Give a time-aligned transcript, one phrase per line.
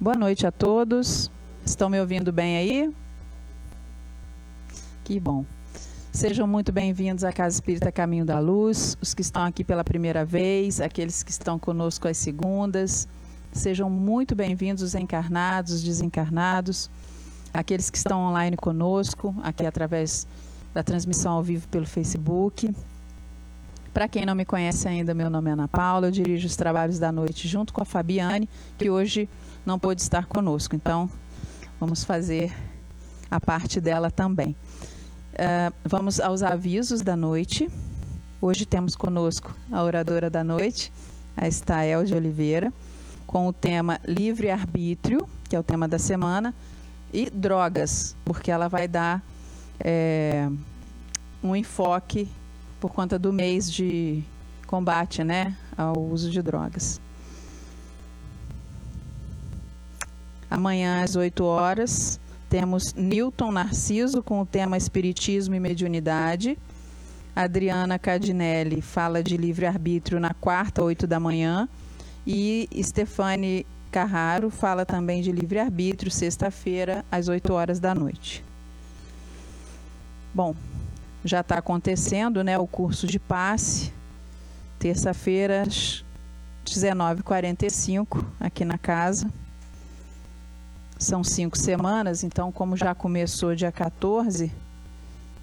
[0.00, 1.30] Boa noite a todos.
[1.62, 2.90] Estão me ouvindo bem aí?
[5.04, 5.44] Que bom.
[6.10, 10.24] Sejam muito bem-vindos à Casa Espírita Caminho da Luz, os que estão aqui pela primeira
[10.24, 13.06] vez, aqueles que estão conosco às segundas.
[13.52, 16.90] Sejam muito bem-vindos os encarnados, os desencarnados,
[17.52, 20.26] aqueles que estão online conosco, aqui através
[20.72, 22.74] da transmissão ao vivo pelo Facebook.
[23.92, 27.00] Para quem não me conhece ainda, meu nome é Ana Paula, eu dirijo os trabalhos
[27.00, 29.28] da noite junto com a Fabiane, que hoje
[29.66, 30.76] não pôde estar conosco.
[30.76, 31.10] Então,
[31.80, 32.54] vamos fazer
[33.28, 34.54] a parte dela também.
[35.32, 37.68] Uh, vamos aos avisos da noite.
[38.40, 40.92] Hoje temos conosco a oradora da noite,
[41.36, 42.72] a Estael de Oliveira,
[43.26, 46.54] com o tema livre-arbítrio, que é o tema da semana,
[47.12, 49.20] e drogas, porque ela vai dar
[49.80, 50.48] é,
[51.42, 52.28] um enfoque
[52.80, 54.22] por conta do mês de
[54.66, 57.00] combate né, ao uso de drogas.
[60.50, 66.58] Amanhã às 8 horas temos Newton Narciso com o tema Espiritismo e Mediunidade.
[67.36, 71.68] Adriana Cardinelli fala de livre-arbítrio na quarta, 8 da manhã.
[72.26, 78.44] E Stefane Carraro fala também de livre-arbítrio, sexta-feira, às 8 horas da noite.
[80.34, 80.54] Bom,
[81.24, 83.92] já está acontecendo né, o curso de passe,
[84.78, 85.64] terça-feira,
[86.64, 89.30] 19h45, aqui na casa.
[90.98, 94.52] São cinco semanas, então, como já começou dia 14,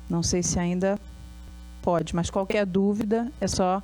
[0.10, 1.00] não sei se ainda
[1.82, 3.82] pode, mas qualquer dúvida é só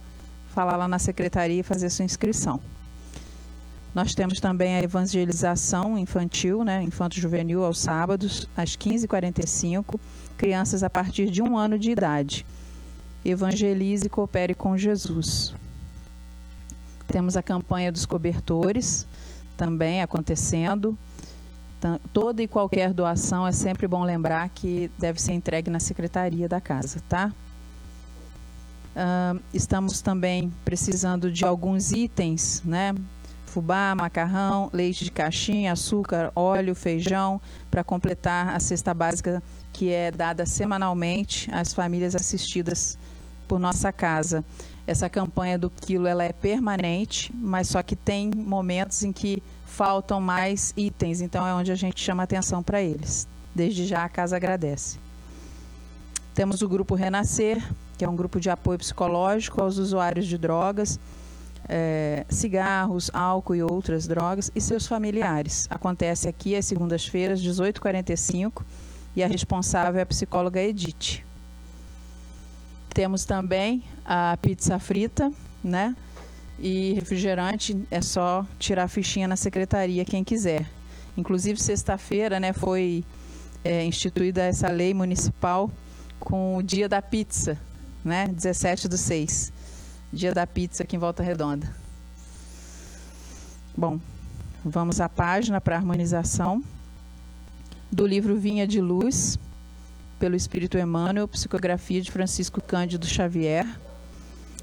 [0.49, 2.59] falar lá na secretaria e fazer sua inscrição.
[3.93, 9.99] Nós temos também a evangelização infantil, né, infanto-juvenil, aos sábados, às 15h45,
[10.36, 12.45] crianças a partir de um ano de idade.
[13.23, 15.53] Evangelize e coopere com Jesus.
[17.08, 19.05] Temos a campanha dos cobertores,
[19.55, 20.98] também acontecendo.
[22.11, 26.59] Toda e qualquer doação é sempre bom lembrar que deve ser entregue na secretaria da
[26.59, 27.32] casa, tá?
[28.95, 32.95] Uh, estamos também precisando de alguns itens, né?
[33.53, 40.09] Fubá, macarrão, leite de caixinha, açúcar, óleo, feijão, para completar a cesta básica que é
[40.09, 42.97] dada semanalmente às famílias assistidas
[43.47, 44.43] por nossa casa.
[44.87, 50.20] Essa campanha do quilo ela é permanente, mas só que tem momentos em que faltam
[50.20, 53.27] mais itens, então é onde a gente chama atenção para eles.
[53.53, 54.97] Desde já a casa agradece.
[56.33, 57.64] Temos o grupo Renascer,
[57.99, 60.99] que é um grupo de apoio psicológico aos usuários de drogas,
[61.68, 65.68] é, cigarros, álcool e outras drogas e seus familiares.
[65.70, 68.64] Acontece aqui às segundas-feiras, 18h45,
[69.16, 71.24] e a responsável é a psicóloga Edith.
[72.94, 75.32] Temos também a pizza frita,
[75.64, 75.96] né?
[76.60, 80.70] E refrigerante é só tirar a fichinha na secretaria, quem quiser.
[81.18, 83.04] Inclusive, sexta-feira né, foi
[83.64, 85.72] é, instituída essa lei municipal
[86.20, 87.60] com o dia da pizza,
[88.04, 88.28] né?
[88.28, 89.52] 17 do 6.
[90.14, 91.76] Dia da pizza aqui em Volta Redonda.
[93.76, 94.00] Bom,
[94.64, 96.64] vamos à página para harmonização
[97.92, 99.40] do livro Vinha de Luz,
[100.20, 103.66] pelo Espírito Emmanuel, psicografia de Francisco Cândido Xavier.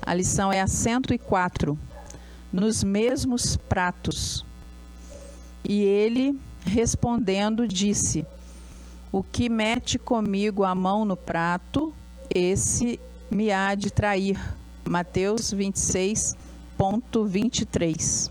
[0.06, 1.76] A lição é a 104,
[2.52, 4.46] nos mesmos pratos.
[5.64, 8.24] E ele, respondendo, disse:
[9.10, 11.92] O que mete comigo a mão no prato,
[12.32, 14.59] esse me há de trair.
[14.90, 18.30] Mateus 26.23.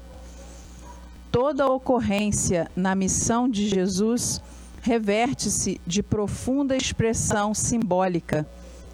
[1.31, 4.41] Toda ocorrência na missão de Jesus
[4.81, 8.45] reverte-se de profunda expressão simbólica.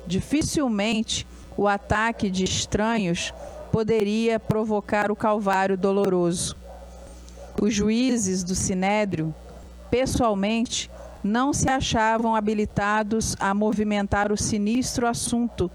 [0.06, 1.26] Dificilmente
[1.58, 3.34] o ataque de estranhos
[3.72, 6.56] poderia provocar o calvário doloroso.
[7.60, 9.34] Os juízes do Sinédrio,
[9.90, 10.92] pessoalmente,
[11.24, 15.72] não se achavam habilitados a movimentar o sinistro assunto,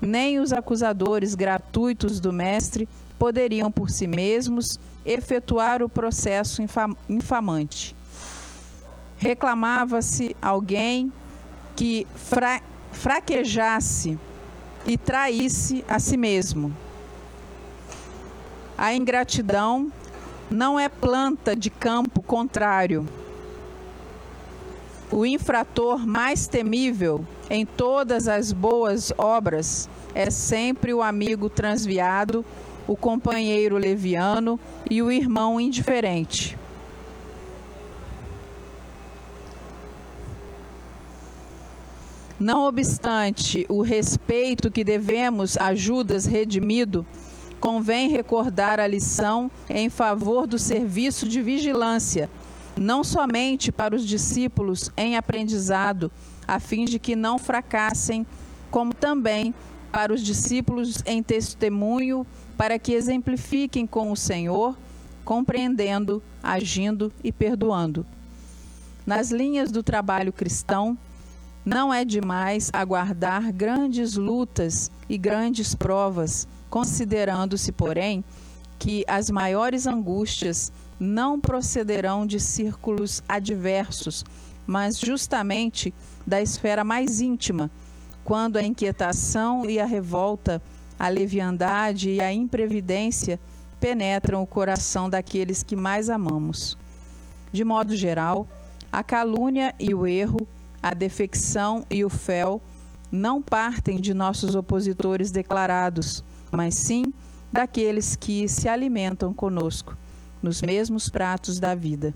[0.00, 2.88] nem os acusadores gratuitos do Mestre
[3.18, 6.62] poderiam por si mesmos efetuar o processo
[7.08, 7.94] infamante.
[9.16, 11.12] Reclamava-se alguém
[11.76, 12.60] que fra
[12.92, 14.18] fraquejasse
[14.84, 16.74] e traísse a si mesmo.
[18.76, 19.92] A ingratidão
[20.50, 23.06] não é planta de campo contrário.
[25.12, 32.44] O infrator mais temível em todas as boas obras é sempre o amigo transviado,
[32.86, 34.58] o companheiro leviano
[34.88, 36.56] e o irmão indiferente.
[42.38, 47.04] Não obstante o respeito que devemos a Judas redimido,
[47.60, 52.30] convém recordar a lição em favor do serviço de vigilância
[52.80, 56.10] não somente para os discípulos em aprendizado,
[56.46, 58.26] a fim de que não fracassem,
[58.70, 59.54] como também
[59.90, 62.26] para os discípulos em testemunho,
[62.56, 64.76] para que exemplifiquem com o Senhor,
[65.24, 68.06] compreendendo, agindo e perdoando.
[69.06, 70.96] Nas linhas do trabalho cristão,
[71.64, 78.24] não é demais aguardar grandes lutas e grandes provas, considerando-se, porém,
[78.78, 84.24] que as maiores angústias não procederão de círculos adversos,
[84.70, 85.92] mas justamente
[86.24, 87.68] da esfera mais íntima,
[88.22, 90.62] quando a inquietação e a revolta,
[90.96, 93.40] a leviandade e a imprevidência
[93.80, 96.78] penetram o coração daqueles que mais amamos.
[97.50, 98.46] De modo geral,
[98.92, 100.46] a calúnia e o erro
[100.80, 102.62] a defecção e o fel
[103.10, 106.22] não partem de nossos opositores declarados,
[106.52, 107.12] mas sim
[107.52, 109.96] daqueles que se alimentam conosco,
[110.40, 112.14] nos mesmos pratos da vida.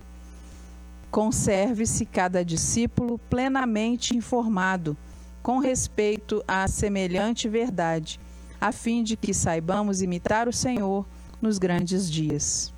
[1.11, 4.97] Conserve-se cada discípulo plenamente informado
[5.41, 8.19] com respeito à semelhante verdade,
[8.59, 11.05] a fim de que saibamos imitar o Senhor
[11.41, 12.73] nos grandes dias.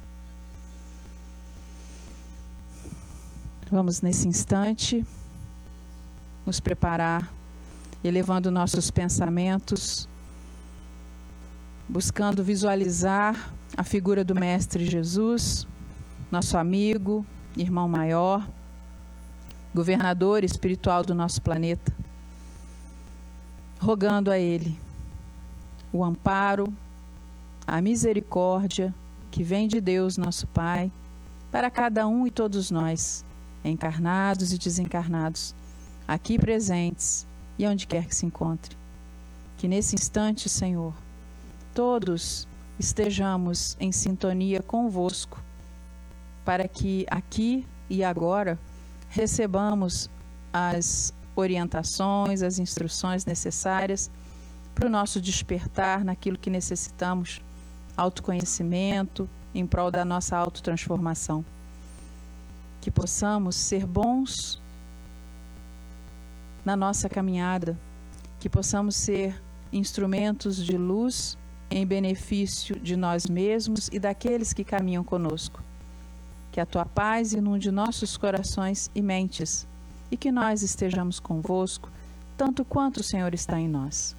[3.71, 5.05] Vamos nesse instante
[6.45, 7.31] nos preparar,
[8.03, 10.07] elevando nossos pensamentos,
[11.87, 15.67] buscando visualizar a figura do Mestre Jesus,
[16.31, 17.25] nosso amigo,
[17.57, 18.47] irmão maior,
[19.73, 21.93] governador espiritual do nosso planeta,
[23.79, 24.77] rogando a Ele
[25.91, 26.71] o amparo,
[27.65, 28.93] a misericórdia
[29.31, 30.91] que vem de Deus, nosso Pai,
[31.51, 33.23] para cada um e todos nós,
[33.63, 35.55] encarnados e desencarnados
[36.07, 37.27] aqui presentes
[37.57, 38.77] e onde quer que se encontre.
[39.57, 40.93] Que nesse instante, Senhor,
[41.73, 42.47] todos
[42.79, 45.41] estejamos em sintonia convosco,
[46.47, 48.57] para que aqui e agora
[49.09, 50.09] recebamos
[50.53, 54.09] as orientações, as instruções necessárias
[54.73, 57.41] para o nosso despertar naquilo que necessitamos,
[57.97, 61.43] autoconhecimento, em prol da nossa autotransformação.
[62.79, 64.61] Que possamos ser bons
[66.63, 67.77] na nossa caminhada,
[68.39, 69.35] que possamos ser
[69.69, 71.37] instrumentos de luz
[71.69, 75.66] em benefício de nós mesmos e daqueles que caminham conosco.
[76.57, 79.67] Que a tua paz inunde nossos corações e mentes
[80.09, 81.87] e que nós estejamos convosco,
[82.35, 84.17] tanto quanto o Senhor está em nós.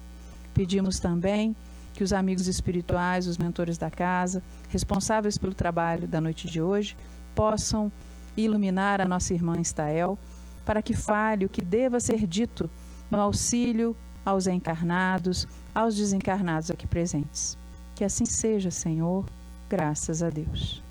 [0.53, 1.53] Pedimos também
[1.93, 6.95] que os amigos espirituais, os mentores da casa, responsáveis pelo trabalho da noite de hoje,
[7.35, 7.91] possam
[8.37, 10.17] iluminar a nossa irmã Estael
[10.63, 12.69] para que fale o que deva ser dito
[13.11, 13.93] no auxílio
[14.25, 15.45] aos encarnados,
[15.75, 17.57] aos desencarnados aqui presentes.
[17.95, 19.25] Que assim seja, Senhor,
[19.67, 20.81] graças a Deus.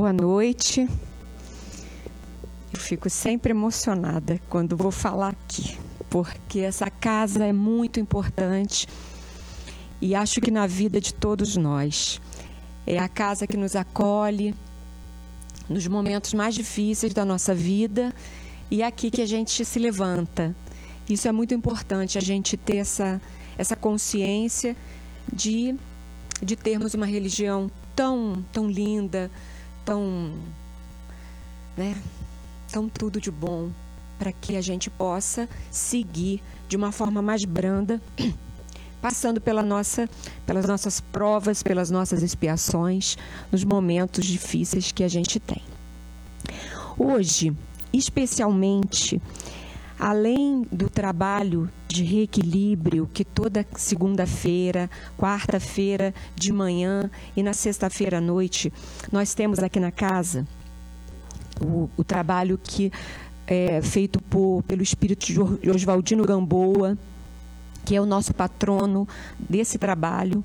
[0.00, 0.88] Boa noite.
[2.72, 5.76] Eu fico sempre emocionada quando vou falar aqui
[6.08, 8.88] porque essa casa é muito importante
[10.00, 12.18] e acho que na vida de todos nós.
[12.86, 14.54] É a casa que nos acolhe
[15.68, 18.10] nos momentos mais difíceis da nossa vida
[18.70, 20.56] e é aqui que a gente se levanta.
[21.10, 23.20] Isso é muito importante, a gente ter essa,
[23.58, 24.74] essa consciência
[25.30, 25.76] de,
[26.42, 29.30] de termos uma religião tão, tão linda,
[29.84, 30.32] tão,
[31.76, 31.96] né,
[32.70, 33.70] tão tudo de bom,
[34.18, 38.00] para que a gente possa seguir de uma forma mais branda,
[39.00, 40.08] passando pela nossa,
[40.44, 43.16] pelas nossas provas, pelas nossas expiações,
[43.50, 45.62] nos momentos difíceis que a gente tem.
[46.98, 47.56] Hoje,
[47.92, 49.20] especialmente,
[50.00, 54.88] além do trabalho de reequilíbrio que toda segunda-feira,
[55.18, 58.72] quarta-feira de manhã e na sexta-feira à noite
[59.12, 60.48] nós temos aqui na casa,
[61.60, 62.90] o, o trabalho que
[63.46, 66.96] é, feito por, pelo espírito de Oswaldino Gamboa,
[67.84, 69.06] que é o nosso patrono
[69.38, 70.42] desse trabalho.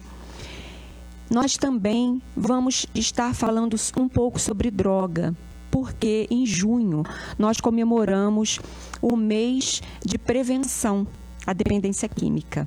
[1.30, 5.34] Nós também vamos estar falando um pouco sobre droga,
[5.76, 7.04] porque em junho
[7.38, 8.62] nós comemoramos
[9.02, 11.06] o mês de prevenção
[11.46, 12.66] à dependência química.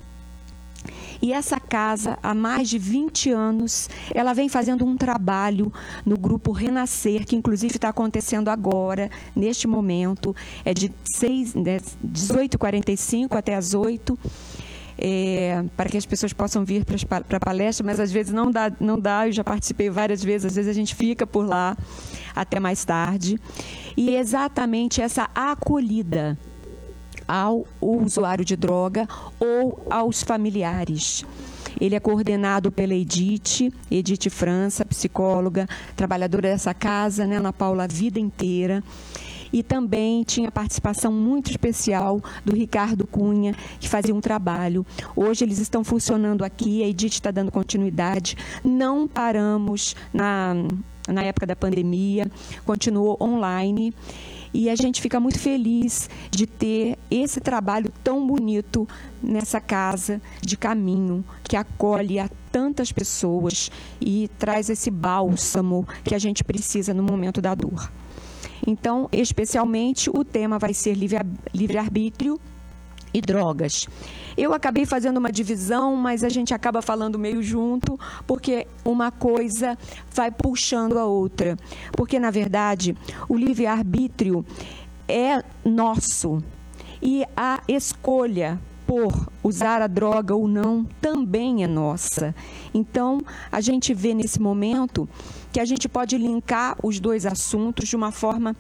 [1.23, 5.73] E essa casa, há mais de 20 anos, ela vem fazendo um trabalho
[6.05, 10.37] no grupo Renascer, que inclusive está acontecendo agora, neste momento.
[10.63, 14.19] É de 6, né, 18h45 até as 8
[14.99, 18.71] é, para que as pessoas possam vir para a palestra, mas às vezes não dá,
[18.81, 21.77] não dá, eu já participei várias vezes, às vezes a gente fica por lá
[22.35, 23.39] até mais tarde.
[23.97, 26.37] E é exatamente essa acolhida
[27.27, 29.07] ao usuário de droga
[29.39, 31.25] ou aos familiares.
[31.81, 37.87] Ele é coordenado pela Edith, Edith França, psicóloga, trabalhadora dessa casa, né, Ana Paula, a
[37.87, 38.83] vida inteira
[39.53, 44.85] e também tinha participação muito especial do Ricardo Cunha, que fazia um trabalho.
[45.15, 48.37] Hoje eles estão funcionando aqui, a Edith está dando continuidade.
[48.65, 50.55] Não paramos na,
[51.09, 52.31] na época da pandemia,
[52.65, 53.95] continuou online.
[54.53, 58.89] E a gente fica muito feliz de ter esse trabalho tão bonito
[59.23, 66.19] nessa casa de caminho que acolhe a tantas pessoas e traz esse bálsamo que a
[66.19, 67.91] gente precisa no momento da dor.
[68.67, 72.41] Então, especialmente, o tema vai ser livre-arbítrio
[73.13, 73.87] e drogas.
[74.37, 79.77] Eu acabei fazendo uma divisão, mas a gente acaba falando meio junto, porque uma coisa
[80.13, 81.57] vai puxando a outra.
[81.93, 82.97] Porque, na verdade,
[83.29, 84.45] o livre-arbítrio
[85.09, 86.43] é nosso.
[87.01, 92.35] E a escolha por usar a droga ou não também é nossa.
[92.73, 93.21] Então,
[93.53, 95.07] a gente vê nesse momento
[95.53, 98.57] que a gente pode linkar os dois assuntos de uma forma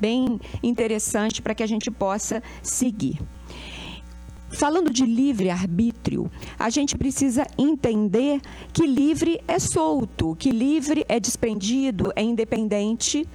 [0.00, 3.18] bem interessante para que a gente possa seguir.
[4.50, 8.40] Falando de livre-arbítrio, a gente precisa entender
[8.72, 13.26] que livre é solto, que livre é desprendido, é independente.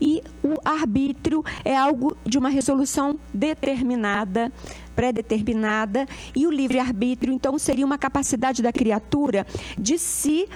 [0.00, 4.52] E o arbítrio é algo de uma resolução determinada,
[4.96, 9.46] pré-determinada, e o livre-arbítrio, então, seria uma capacidade da criatura
[9.78, 10.48] de se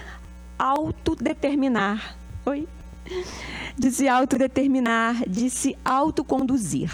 [0.59, 2.17] autodeterminar.
[2.45, 2.67] Oi?
[3.77, 6.91] De se autodeterminar, de se autoconduzir.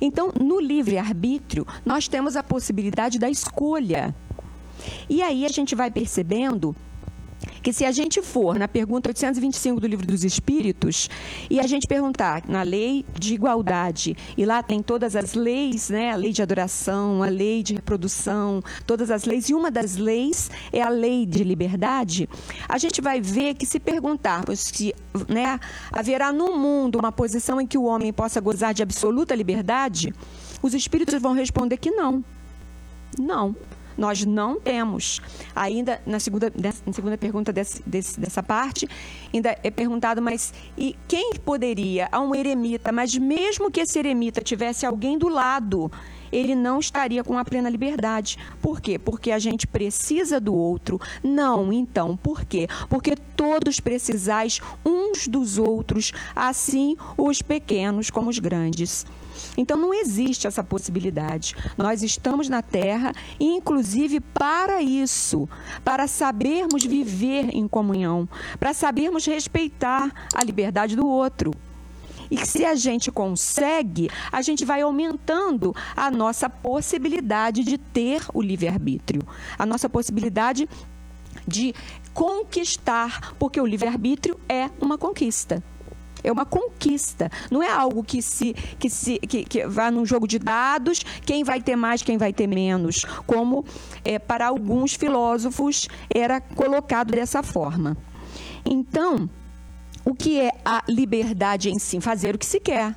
[0.00, 4.14] Então, no livre-arbítrio, nós temos a possibilidade da escolha.
[5.08, 6.74] E aí a gente vai percebendo
[7.62, 11.08] que se a gente for na pergunta 825 do Livro dos Espíritos
[11.48, 16.12] e a gente perguntar na lei de igualdade, e lá tem todas as leis, né,
[16.12, 20.50] a lei de adoração, a lei de reprodução, todas as leis, e uma das leis
[20.72, 22.28] é a lei de liberdade,
[22.68, 24.94] a gente vai ver que se perguntarmos se
[25.28, 25.58] né,
[25.90, 30.12] haverá no mundo uma posição em que o homem possa gozar de absoluta liberdade,
[30.62, 32.24] os espíritos vão responder que não.
[33.18, 33.54] Não.
[33.96, 35.20] Nós não temos.
[35.54, 36.52] Ainda na segunda,
[36.86, 38.88] na segunda pergunta desse, desse, dessa parte,
[39.32, 44.40] ainda é perguntado, mas e quem poderia a um eremita, mas mesmo que esse eremita
[44.40, 45.90] tivesse alguém do lado,
[46.32, 48.38] ele não estaria com a plena liberdade.
[48.60, 48.98] Por quê?
[48.98, 50.98] Porque a gente precisa do outro.
[51.22, 52.66] Não, então, por quê?
[52.88, 59.04] Porque todos precisais uns dos outros, assim os pequenos como os grandes.
[59.56, 61.54] Então não existe essa possibilidade.
[61.76, 65.48] Nós estamos na Terra, inclusive para isso,
[65.84, 68.28] para sabermos viver em comunhão,
[68.58, 71.52] para sabermos respeitar a liberdade do outro.
[72.30, 78.40] E se a gente consegue, a gente vai aumentando a nossa possibilidade de ter o
[78.40, 79.20] livre-arbítrio,
[79.58, 80.66] a nossa possibilidade
[81.46, 81.74] de
[82.14, 85.62] conquistar, porque o livre-arbítrio é uma conquista.
[86.22, 87.30] É uma conquista.
[87.50, 91.44] Não é algo que se que se que, que vá num jogo de dados, quem
[91.44, 93.64] vai ter mais, quem vai ter menos, como
[94.04, 97.96] é, para alguns filósofos era colocado dessa forma.
[98.64, 99.28] Então,
[100.04, 102.00] o que é a liberdade em si?
[102.00, 102.94] Fazer o que se quer.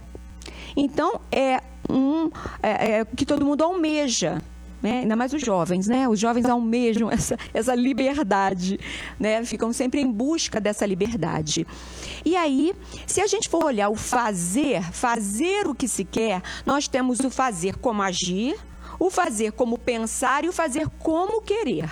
[0.76, 2.30] Então, é um
[2.62, 4.42] é, é, que todo mundo almeja
[4.86, 5.00] né?
[5.00, 6.08] ainda mais os jovens, né?
[6.08, 8.80] Os jovens almejam essa, essa liberdade,
[9.20, 9.44] né?
[9.44, 11.66] Ficam sempre em busca dessa liberdade.
[12.24, 12.74] E aí,
[13.08, 17.32] se a gente for olhar o fazer, fazer o que se quer, nós temos o
[17.32, 18.56] fazer como agir,
[19.00, 21.90] o fazer como pensar e o fazer como querer.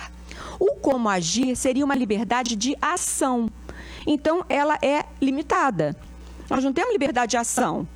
[0.60, 3.50] O como agir seria uma liberdade de ação.
[4.06, 5.96] Então, ela é limitada.
[6.48, 7.88] Nós não temos liberdade de ação.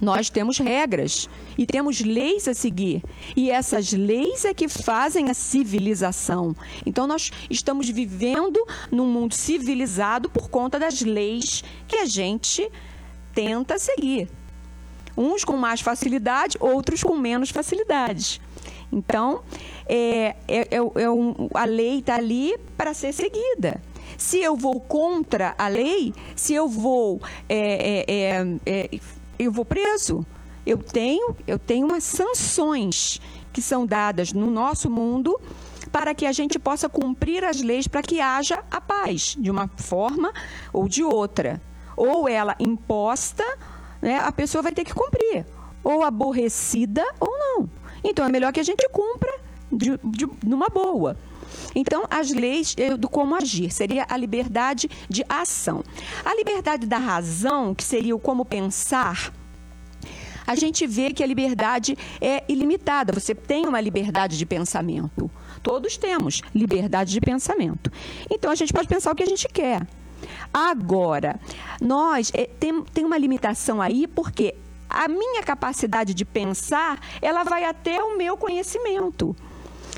[0.00, 3.02] Nós temos regras e temos leis a seguir.
[3.36, 6.54] E essas leis é que fazem a civilização.
[6.86, 12.70] Então, nós estamos vivendo num mundo civilizado por conta das leis que a gente
[13.34, 14.28] tenta seguir.
[15.16, 18.40] Uns com mais facilidade, outros com menos facilidade.
[18.92, 19.42] Então,
[19.86, 23.82] é, é, é, é um, a lei está ali para ser seguida.
[24.16, 29.00] Se eu vou contra a lei, se eu vou é, é, é, é
[29.38, 30.26] eu vou preso.
[30.66, 33.20] Eu tenho, eu tenho umas sanções
[33.52, 35.40] que são dadas no nosso mundo
[35.90, 39.68] para que a gente possa cumprir as leis para que haja a paz, de uma
[39.76, 40.32] forma
[40.72, 41.60] ou de outra.
[41.96, 43.44] Ou ela imposta,
[44.00, 45.46] né, a pessoa vai ter que cumprir.
[45.82, 47.70] Ou aborrecida ou não.
[48.04, 49.32] Então é melhor que a gente cumpra
[49.72, 51.16] de, de, numa boa.
[51.74, 55.82] Então, as leis do como agir seria a liberdade de ação.
[56.24, 59.32] A liberdade da razão, que seria o como pensar,
[60.48, 63.12] a gente vê que a liberdade é ilimitada.
[63.12, 65.30] Você tem uma liberdade de pensamento.
[65.62, 67.92] Todos temos liberdade de pensamento.
[68.30, 69.86] Então a gente pode pensar o que a gente quer.
[70.52, 71.38] Agora,
[71.82, 74.54] nós é, tem, tem uma limitação aí porque
[74.88, 79.36] a minha capacidade de pensar, ela vai até o meu conhecimento.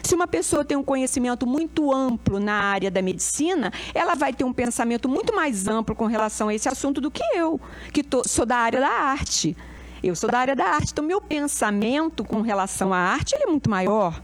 [0.02, 4.44] Se uma pessoa tem um conhecimento muito amplo na área da medicina, ela vai ter
[4.44, 7.60] um pensamento muito mais amplo com relação a esse assunto do que eu,
[7.92, 9.56] que tô, sou da área da arte.
[10.02, 13.68] Eu sou da área da arte, então meu pensamento com relação à arte é muito
[13.68, 14.20] maior.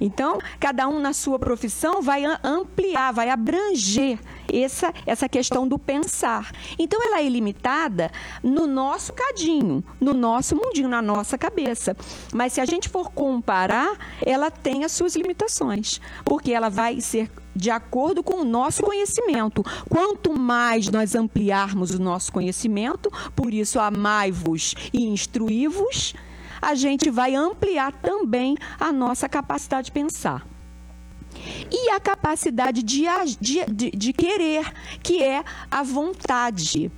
[0.00, 4.18] Então, cada um na sua profissão vai ampliar, vai abranger
[4.52, 6.52] essa, essa questão do pensar.
[6.78, 8.10] Então, ela é ilimitada
[8.42, 11.96] no nosso cadinho, no nosso mundinho, na nossa cabeça.
[12.32, 17.30] Mas se a gente for comparar, ela tem as suas limitações, porque ela vai ser
[17.54, 19.64] de acordo com o nosso conhecimento.
[19.88, 26.14] Quanto mais nós ampliarmos o nosso conhecimento, por isso amai-vos e instruí-vos,
[26.60, 30.46] a gente vai ampliar também a nossa capacidade de pensar.
[31.70, 33.04] E a capacidade de,
[33.40, 34.72] de, de, querer,
[35.02, 36.90] que é a vontade.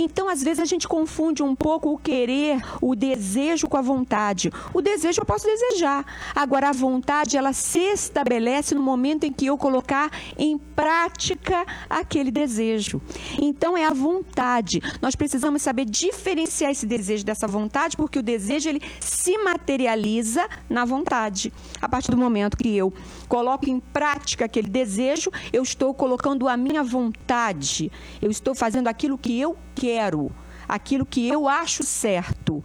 [0.00, 4.48] Então, às vezes, a gente confunde um pouco o querer, o desejo com a vontade.
[4.72, 6.06] O desejo eu posso desejar.
[6.36, 12.30] Agora, a vontade, ela se estabelece no momento em que eu colocar em prática aquele
[12.30, 13.02] desejo.
[13.42, 14.80] Então, é a vontade.
[15.02, 20.84] Nós precisamos saber diferenciar esse desejo dessa vontade, porque o desejo, ele se materializa na
[20.84, 21.52] vontade.
[21.82, 22.92] A partir do momento que eu
[23.28, 27.92] coloco em prática aquele desejo, eu estou colocando a minha vontade.
[28.20, 30.32] Eu estou fazendo aquilo que eu quero,
[30.68, 32.64] aquilo que eu acho certo,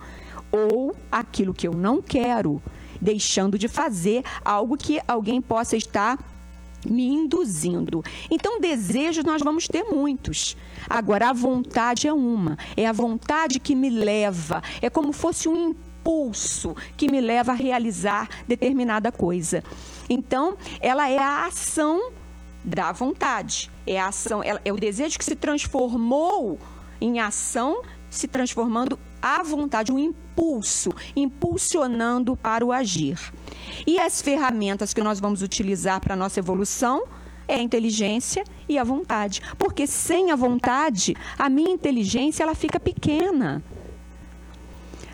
[0.51, 2.61] ou aquilo que eu não quero,
[3.01, 6.17] deixando de fazer algo que alguém possa estar
[6.85, 8.03] me induzindo.
[8.29, 10.57] Então, desejos nós vamos ter muitos.
[10.89, 12.57] Agora, a vontade é uma.
[12.75, 14.61] É a vontade que me leva.
[14.81, 19.63] É como fosse um impulso que me leva a realizar determinada coisa.
[20.09, 22.11] Então, ela é a ação
[22.63, 23.69] da vontade.
[23.85, 26.57] É a ação, é o desejo que se transformou
[27.01, 33.19] em ação, se transformando à vontade, um impulso, impulsionando para o agir.
[33.85, 37.03] E as ferramentas que nós vamos utilizar para a nossa evolução
[37.47, 39.41] é a inteligência e a vontade.
[39.57, 43.63] Porque sem a vontade, a minha inteligência ela fica pequena.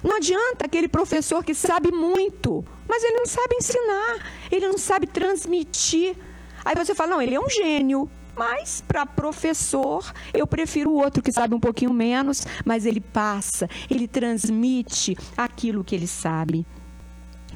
[0.04, 5.08] Não adianta aquele professor que sabe muito, mas ele não sabe ensinar, ele não sabe
[5.08, 6.16] transmitir.
[6.64, 8.10] Aí você fala, não, ele é um gênio.
[8.36, 13.68] Mas para professor, eu prefiro o outro que sabe um pouquinho menos, mas ele passa,
[13.90, 16.66] ele transmite aquilo que ele sabe.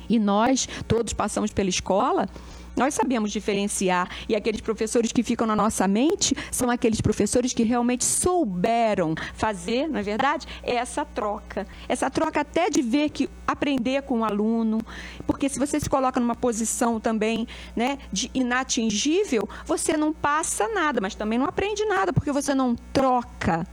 [0.10, 2.28] E nós todos passamos pela escola
[2.76, 7.64] nós sabemos diferenciar e aqueles professores que ficam na nossa mente são aqueles professores que
[7.64, 10.48] realmente souberam fazer, não é verdade?
[10.64, 11.68] Essa troca.
[11.88, 14.80] Essa troca até de ver que aprender com o aluno,
[15.28, 21.00] porque se você se coloca numa posição também, né, de inatingível, você não passa nada,
[21.02, 23.66] mas também não aprende nada porque você não troca.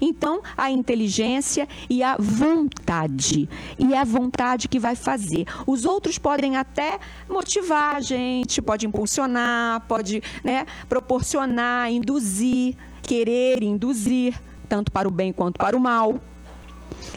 [0.00, 3.48] Então, a inteligência e a vontade.
[3.78, 5.46] E é a vontade que vai fazer.
[5.66, 6.98] Os outros podem até
[7.28, 15.32] motivar a gente, pode impulsionar, pode né, proporcionar, induzir, querer induzir, tanto para o bem
[15.32, 16.20] quanto para o mal.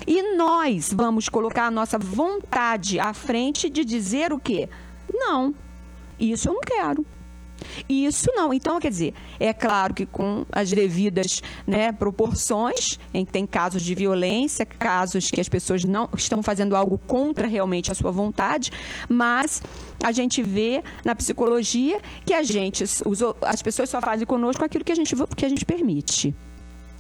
[0.06, 4.70] E nós vamos colocar a nossa vontade à frente de dizer o quê?
[5.14, 5.54] Não,
[6.20, 7.06] isso eu não quero.
[7.88, 8.54] Isso não.
[8.54, 13.82] Então, quer dizer, é claro que com as devidas né, proporções, em que tem casos
[13.82, 18.72] de violência, casos que as pessoas não estão fazendo algo contra realmente a sua vontade,
[19.10, 19.62] mas
[20.04, 24.84] a gente vê na psicologia que a gente, os, as pessoas só fazem conosco aquilo
[24.84, 26.36] que a gente, que a gente permite.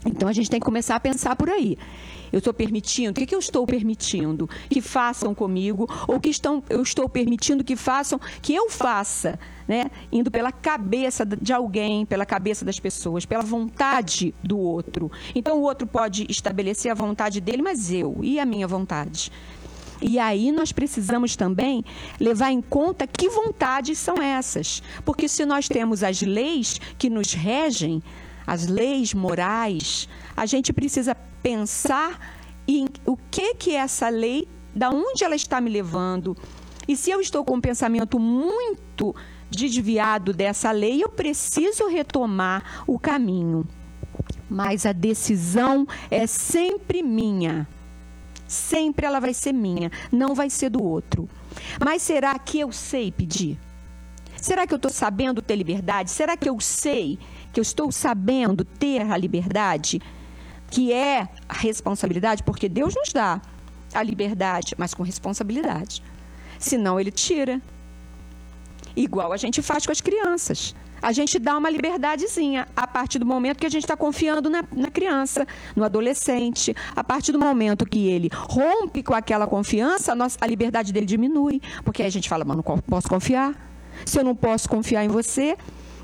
[0.05, 1.77] Então a gente tem que começar a pensar por aí.
[2.31, 3.11] Eu estou permitindo?
[3.21, 5.87] O que, eu estou permitindo que façam comigo?
[6.07, 9.89] Ou que estão, eu estou permitindo que façam, que eu faça, né?
[10.11, 15.11] Indo pela cabeça de alguém, pela cabeça das pessoas, pela vontade do outro.
[15.33, 19.31] Então o outro pode estabelecer a vontade dele, mas eu e a minha vontade.
[20.01, 21.83] E aí nós precisamos também
[22.19, 24.81] levar em conta que vontades são essas.
[25.03, 28.03] Porque se nós temos as leis que nos regem,
[28.45, 31.15] as leis morais, a gente precisa
[31.47, 32.19] pensar
[32.67, 36.35] em o que que essa lei, da onde ela está me levando.
[36.85, 39.15] E se eu estou com um pensamento muito
[39.49, 43.65] desviado dessa lei, eu preciso retomar o caminho.
[44.49, 47.65] Mas a decisão é sempre minha.
[48.45, 51.29] Sempre ela vai ser minha, não vai ser do outro.
[51.79, 53.57] Mas será que eu sei pedir?
[54.35, 56.11] Será que eu estou sabendo ter liberdade?
[56.11, 57.17] Será que eu sei
[57.53, 60.01] que eu estou sabendo ter a liberdade?
[60.69, 63.41] Que é a responsabilidade, porque Deus nos dá
[63.93, 66.03] a liberdade, mas com responsabilidade.
[66.59, 67.61] Senão ele tira.
[68.95, 70.75] Igual a gente faz com as crianças.
[71.01, 74.63] A gente dá uma liberdadezinha a partir do momento que a gente está confiando na,
[74.71, 76.75] na, criança, no adolescente.
[76.95, 81.05] A partir do momento que ele rompe com aquela confiança, a, nossa, a liberdade dele
[81.05, 81.61] diminui.
[81.83, 83.55] Porque aí a gente fala, mas não posso confiar.
[84.05, 85.55] Se eu não posso confiar em você,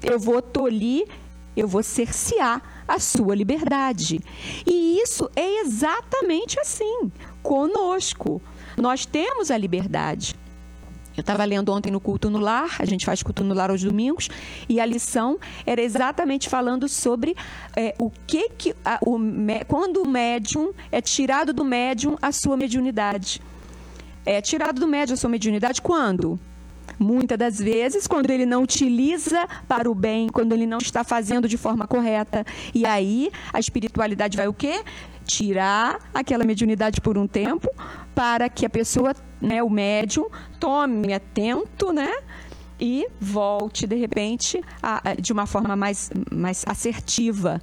[0.04, 1.08] eu vou tolir,
[1.56, 4.20] eu vou cercear a sua liberdade.
[4.66, 8.42] E isso é exatamente assim conosco.
[8.78, 10.36] Nós temos a liberdade.
[11.16, 13.84] Eu estava lendo ontem no culto no lar, a gente faz culto no lar aos
[13.84, 14.30] domingos,
[14.68, 17.36] e a lição era exatamente falando sobre
[17.76, 19.20] é, o que que a, o,
[19.68, 23.42] quando o médium é tirado do médium a sua mediunidade.
[24.26, 26.40] É tirado do médium a sua mediunidade quando?
[27.00, 31.48] Muitas das vezes, quando ele não utiliza para o bem, quando ele não está fazendo
[31.48, 32.46] de forma correta.
[32.74, 34.84] E aí, a espiritualidade vai o quê?
[35.26, 37.70] Tirar aquela mediunidade por um tempo
[38.14, 40.28] para que a pessoa, né, o médium,
[40.60, 42.12] tome atento, né?
[42.80, 47.62] E volte, de repente, a, a, de uma forma mais, mais assertiva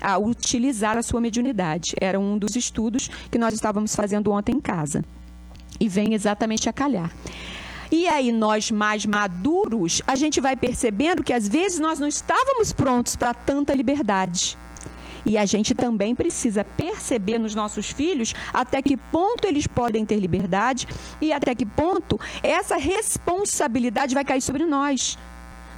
[0.00, 1.94] a utilizar a sua mediunidade.
[2.00, 5.04] Era um dos estudos que nós estávamos fazendo ontem em casa.
[5.80, 7.10] E vem exatamente a calhar.
[7.96, 12.72] E aí, nós mais maduros, a gente vai percebendo que às vezes nós não estávamos
[12.72, 14.58] prontos para tanta liberdade.
[15.24, 20.16] E a gente também precisa perceber nos nossos filhos até que ponto eles podem ter
[20.16, 20.88] liberdade
[21.20, 25.16] e até que ponto essa responsabilidade vai cair sobre nós.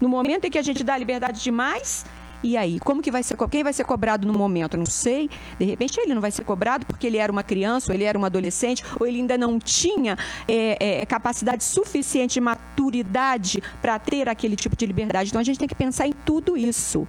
[0.00, 2.06] No momento em que a gente dá liberdade demais,
[2.46, 3.36] e aí, como que vai ser?
[3.50, 4.76] Quem vai ser cobrado no momento?
[4.76, 5.28] Não sei.
[5.58, 8.16] De repente ele não vai ser cobrado porque ele era uma criança, ou ele era
[8.16, 14.28] um adolescente, ou ele ainda não tinha é, é, capacidade suficiente de maturidade para ter
[14.28, 15.30] aquele tipo de liberdade.
[15.30, 17.04] Então a gente tem que pensar em tudo isso.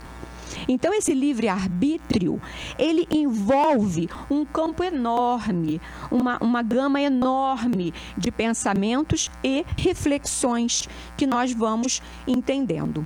[0.68, 2.42] Então esse livre arbítrio
[2.80, 11.52] ele envolve um campo enorme, uma, uma gama enorme de pensamentos e reflexões que nós
[11.54, 13.06] vamos entendendo.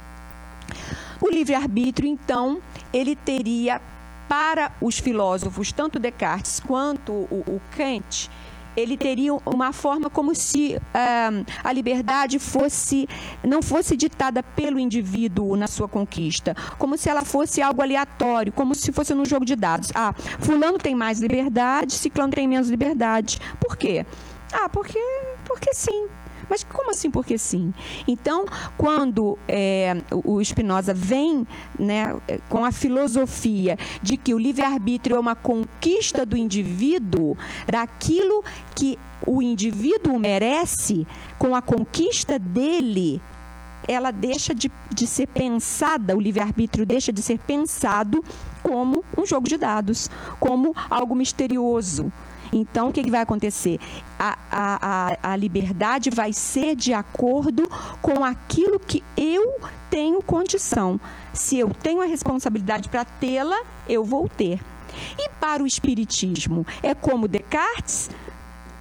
[1.22, 2.60] O livre-arbítrio, então,
[2.92, 3.80] ele teria
[4.28, 8.30] para os filósofos, tanto Descartes quanto o, o Kant,
[8.76, 13.08] ele teria uma forma como se uh, a liberdade fosse
[13.44, 18.74] não fosse ditada pelo indivíduo na sua conquista, como se ela fosse algo aleatório, como
[18.74, 19.92] se fosse num jogo de dados.
[19.94, 23.40] Ah, fulano tem mais liberdade, ciclano tem menos liberdade.
[23.60, 24.06] Por quê?
[24.54, 25.00] Ah, porque
[25.46, 26.08] porque sim.
[26.52, 27.74] Mas como assim porque sim?
[28.06, 28.46] Então,
[28.78, 31.48] quando é, o Spinoza vem
[31.80, 32.14] né,
[32.50, 38.44] com a filosofia de que o livre-arbítrio é uma conquista do indivíduo, daquilo
[38.76, 41.08] que o indivíduo merece,
[41.40, 43.22] com a conquista dele,
[43.88, 48.22] ela deixa de, de ser pensada, o livre-arbítrio deixa de ser pensado
[48.62, 52.12] como um jogo de dados, como algo misterioso.
[52.52, 53.80] Então, o que, que vai acontecer?
[54.20, 57.70] A, a, a, liberdade vai ser de acordo
[58.02, 61.00] com aquilo que eu tenho condição.
[61.34, 64.60] Se eu tenho a responsabilidade para tê-la, eu vou ter.
[65.18, 68.10] E para o Espiritismo, é como Descartes?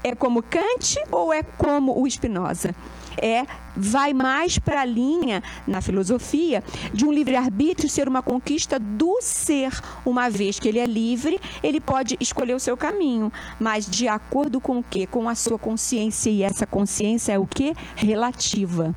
[0.03, 2.75] É como Kant ou é como o Spinoza?
[3.17, 3.45] É
[3.77, 9.73] vai mais para a linha na filosofia de um livre-arbítrio ser uma conquista do ser.
[10.05, 14.61] Uma vez que ele é livre, ele pode escolher o seu caminho, mas de acordo
[14.61, 15.07] com o quê?
[15.07, 17.75] Com a sua consciência e essa consciência é o que?
[17.97, 18.95] Relativa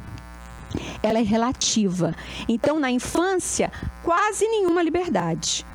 [1.02, 2.16] ela é relativa.
[2.48, 3.72] Então, na infância,
[4.02, 5.66] quase nenhuma liberdade.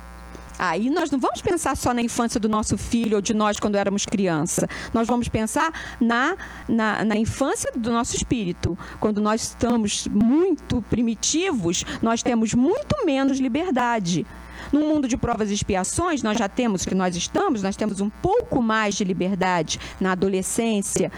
[0.59, 3.75] Aí nós não vamos pensar só na infância do nosso filho ou de nós quando
[3.75, 4.67] éramos criança.
[4.93, 6.35] Nós vamos pensar na,
[6.67, 8.77] na, na infância do nosso espírito.
[8.99, 14.27] Quando nós estamos muito primitivos, nós temos muito menos liberdade.
[14.71, 18.09] No mundo de provas e expiações, nós já temos que nós estamos, nós temos um
[18.09, 21.11] pouco mais de liberdade na adolescência.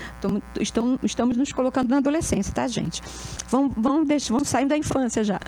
[0.60, 3.02] Estamos, estamos nos colocando na adolescência, tá, gente?
[3.50, 5.40] Vamos, vamos, deixar, vamos saindo da infância já.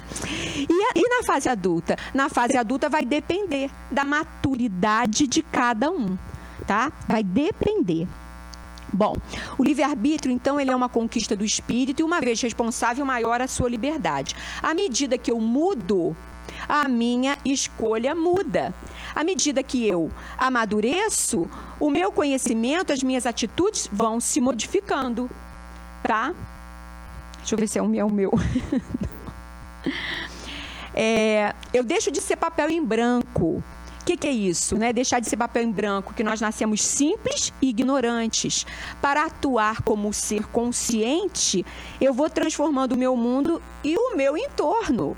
[0.56, 1.96] E, e na fase adulta?
[2.14, 6.18] Na fase adulta vai depender da maturidade de cada um,
[6.66, 6.92] tá?
[7.08, 8.08] Vai depender.
[8.94, 9.16] Bom,
[9.58, 13.48] o livre-arbítrio, então, ele é uma conquista do espírito e, uma vez responsável, maior a
[13.48, 14.36] sua liberdade.
[14.62, 16.16] À medida que eu mudo
[16.68, 18.74] a minha escolha muda.
[19.16, 21.50] À medida que eu amadureço,
[21.80, 25.30] o meu conhecimento, as minhas atitudes vão se modificando.
[26.04, 26.34] Tá?
[27.38, 28.08] Deixa eu ver se é o meu.
[28.08, 28.32] O meu.
[30.94, 33.64] é, eu deixo de ser papel em branco.
[34.04, 34.78] O que, que, é isso?
[34.78, 34.92] Né?
[34.92, 38.66] Deixar de ser papel em branco, que nós nascemos simples e ignorantes.
[39.02, 41.66] Para atuar como ser consciente,
[42.02, 45.16] eu vou transformando o meu mundo e o meu entorno.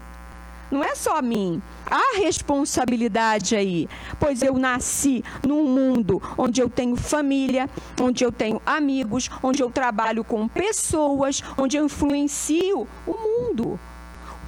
[0.71, 1.61] Não é só a mim.
[1.89, 3.87] Há responsabilidade aí,
[4.19, 7.69] pois eu nasci num mundo onde eu tenho família,
[8.01, 13.79] onde eu tenho amigos, onde eu trabalho com pessoas, onde eu influencio o mundo.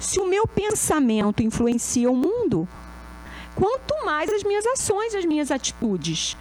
[0.00, 2.68] Se o meu pensamento influencia o mundo,
[3.54, 6.36] quanto mais as minhas ações, as minhas atitudes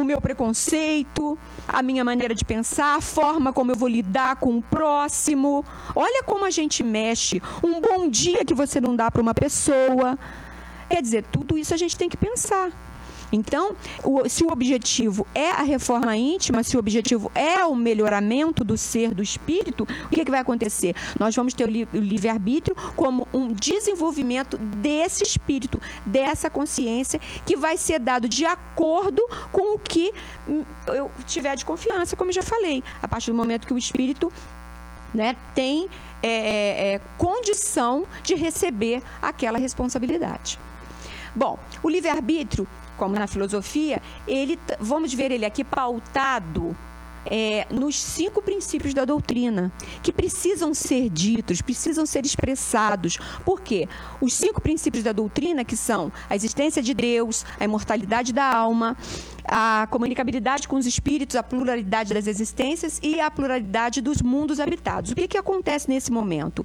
[0.00, 4.56] o meu preconceito, a minha maneira de pensar, a forma como eu vou lidar com
[4.56, 5.64] o próximo.
[5.94, 7.42] Olha como a gente mexe.
[7.64, 10.16] Um bom dia que você não dá para uma pessoa.
[10.88, 12.70] Quer dizer, tudo isso a gente tem que pensar.
[13.32, 18.64] Então, o, se o objetivo é a reforma íntima, se o objetivo é o melhoramento
[18.64, 20.94] do ser, do espírito, o que, é que vai acontecer?
[21.18, 27.56] Nós vamos ter o, li, o livre-arbítrio como um desenvolvimento desse espírito, dessa consciência, que
[27.56, 30.12] vai ser dado de acordo com o que
[30.48, 32.82] hum, eu tiver de confiança, como eu já falei.
[33.02, 34.32] A partir do momento que o espírito
[35.12, 35.88] né, tem
[36.22, 40.58] é, é, é condição de receber aquela responsabilidade.
[41.34, 42.66] Bom, o livre-arbítrio
[42.98, 46.76] como na filosofia, ele, vamos ver ele aqui pautado
[47.26, 53.18] é, nos cinco princípios da doutrina, que precisam ser ditos, precisam ser expressados.
[53.44, 53.88] Por quê?
[54.20, 58.96] Os cinco princípios da doutrina, que são a existência de Deus, a imortalidade da alma,
[59.44, 65.10] a comunicabilidade com os espíritos, a pluralidade das existências e a pluralidade dos mundos habitados.
[65.12, 66.64] O que, que acontece nesse momento?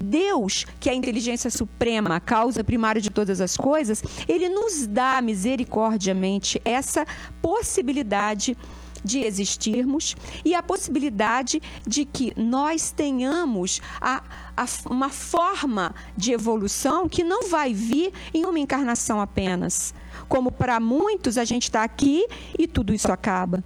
[0.00, 4.86] Deus, que é a inteligência suprema, a causa primária de todas as coisas, ele nos
[4.86, 7.06] dá misericordiamente essa
[7.40, 14.22] possibilidade de existirmos e a possibilidade de que nós tenhamos a,
[14.56, 19.94] a, uma forma de evolução que não vai vir em uma encarnação apenas.
[20.28, 22.26] Como para muitos, a gente está aqui
[22.58, 23.62] e tudo isso acaba.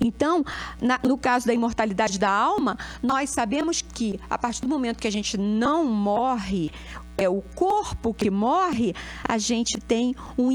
[0.00, 0.44] Então,
[0.80, 5.08] na, no caso da imortalidade da alma, nós sabemos que a partir do momento que
[5.08, 6.70] a gente não morre,
[7.16, 10.50] é o corpo que morre, a gente tem um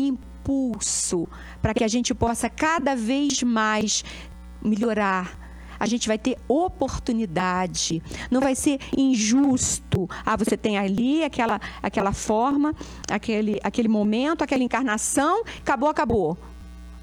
[0.46, 1.28] impulso
[1.62, 4.04] para que a gente possa cada vez mais
[4.64, 5.40] melhorar,
[5.80, 8.02] a gente vai ter oportunidade.
[8.32, 10.08] Não vai ser injusto.
[10.26, 12.74] Ah, você tem ali aquela, aquela forma,
[13.12, 16.38] aquele, aquele momento, aquela encarnação, acabou, acabou.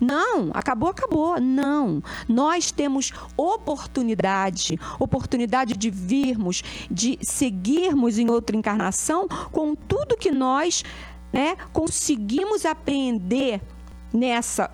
[0.01, 1.41] Não, acabou, acabou.
[1.41, 2.03] Não.
[2.27, 10.83] Nós temos oportunidade, oportunidade de virmos, de seguirmos em outra encarnação com tudo que nós
[11.33, 13.61] né, conseguimos aprender
[14.13, 14.71] nessa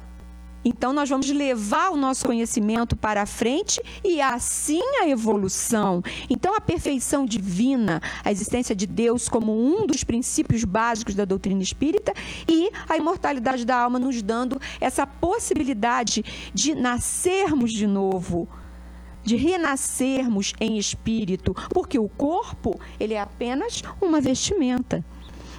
[0.64, 6.03] então, nós vamos levar o nosso conhecimento para frente e assim a evolução.
[6.29, 11.62] Então, a perfeição divina, a existência de Deus como um dos princípios básicos da doutrina
[11.62, 12.12] espírita
[12.47, 18.49] e a imortalidade da alma nos dando essa possibilidade de nascermos de novo
[19.23, 25.05] de renascermos em espírito, porque o corpo, ele é apenas uma vestimenta.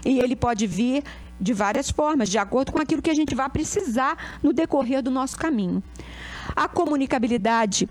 [0.06, 1.04] E ele pode vir
[1.40, 5.10] de várias formas, de acordo com aquilo que a gente vai precisar no decorrer do
[5.10, 5.82] nosso caminho.
[6.56, 7.88] A comunicabilidade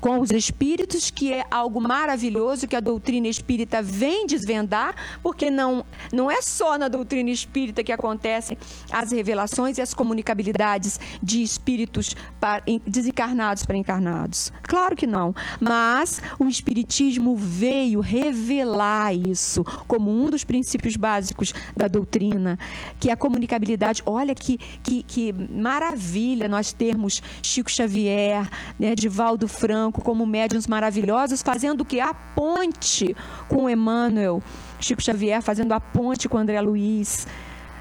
[0.00, 5.84] com os espíritos, que é algo maravilhoso que a doutrina espírita vem desvendar, porque não,
[6.12, 8.56] não é só na doutrina espírita que acontecem
[8.90, 14.52] as revelações e as comunicabilidades de espíritos para, desencarnados para encarnados.
[14.62, 21.88] Claro que não, mas o espiritismo veio revelar isso como um dos princípios básicos da
[21.88, 22.58] doutrina,
[23.00, 29.87] que a comunicabilidade, olha que, que, que maravilha nós termos Chico Xavier, né, Divaldo Franco,
[29.88, 31.98] Franco como médiuns maravilhosos, fazendo que?
[32.00, 33.16] A ponte
[33.48, 34.42] com Emmanuel,
[34.78, 37.26] Chico Xavier fazendo a ponte com André Luiz,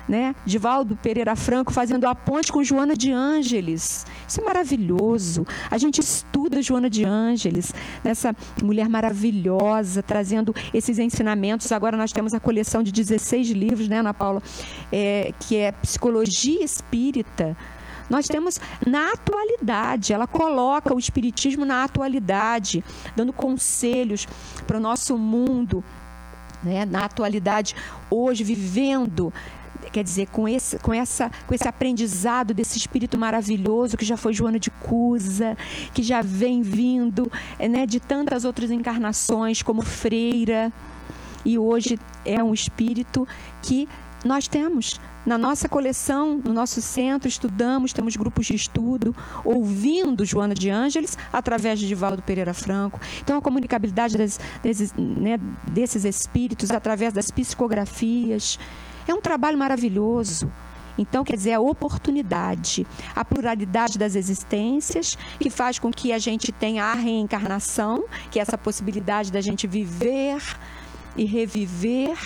[0.08, 0.34] né?
[0.46, 4.06] Divaldo Pereira Franco fazendo a ponte com Joana de Ângeles.
[4.26, 5.46] Isso é maravilhoso.
[5.70, 7.74] A gente estuda Joana de Ângeles,
[8.06, 11.70] essa mulher maravilhosa, trazendo esses ensinamentos.
[11.74, 14.42] Agora nós temos a coleção de 16 livros, né, Ana Paula,
[14.92, 17.58] é, que é Psicologia Espírita
[18.10, 22.84] nós temos na atualidade, ela coloca o Espiritismo na atualidade,
[23.16, 24.28] dando conselhos
[24.66, 25.84] para o nosso mundo,
[26.64, 26.86] né?
[26.86, 27.76] na atualidade,
[28.10, 29.34] hoje, vivendo
[29.92, 34.34] quer dizer, com esse, com, essa, com esse aprendizado desse espírito maravilhoso que já foi
[34.34, 35.58] Joana de Cusa,
[35.94, 40.74] que já vem vindo né, de tantas outras encarnações, como Freira,
[41.46, 43.26] e hoje é um espírito
[43.62, 43.88] que
[44.26, 49.14] nós temos na nossa coleção, no nosso centro, estudamos, temos grupos de estudo,
[49.44, 52.98] ouvindo Joana de Ângeles através de Divaldo Pereira Franco.
[53.22, 55.38] Então, a comunicabilidade das, desses, né,
[55.68, 58.58] desses espíritos através das psicografias
[59.06, 60.50] é um trabalho maravilhoso.
[60.98, 66.54] Então, quer dizer, a oportunidade, a pluralidade das existências, que faz com que a gente
[66.54, 70.42] tenha a reencarnação, que é essa possibilidade da gente viver
[71.18, 72.18] e reviver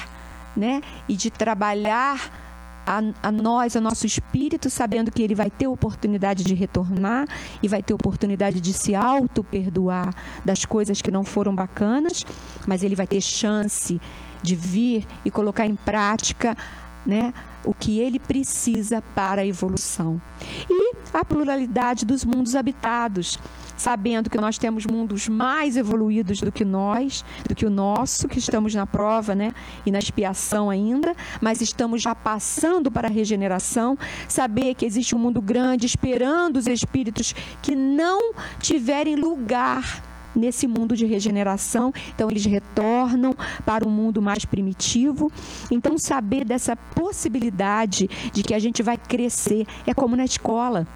[0.56, 0.82] né?
[1.08, 2.51] E de trabalhar
[2.86, 7.28] a, a, nós, a nosso espírito, sabendo que ele vai ter oportunidade de retornar
[7.62, 10.14] e vai ter oportunidade de se auto-perdoar
[10.44, 12.26] das coisas que não foram bacanas,
[12.68, 14.00] mas ele vai ter chance
[14.42, 16.58] de vir e colocar em prática
[17.06, 17.34] né,
[17.64, 20.22] o que ele precisa para a evolução.
[20.70, 23.38] E a pluralidade dos mundos habitados,
[23.78, 28.40] sabendo que nós temos mundos mais evoluídos do que nós, do que o nosso, que
[28.40, 29.54] estamos na prova, né,
[29.86, 35.20] e na expiação ainda, mas estamos já passando para a regeneração, saber que existe um
[35.20, 41.94] mundo grande esperando os espíritos que não tiverem lugar nesse mundo de regeneração.
[42.14, 45.32] Então, eles retornam para um mundo mais primitivo.
[45.70, 50.88] Então, saber dessa possibilidade de que a gente vai crescer é como na escola.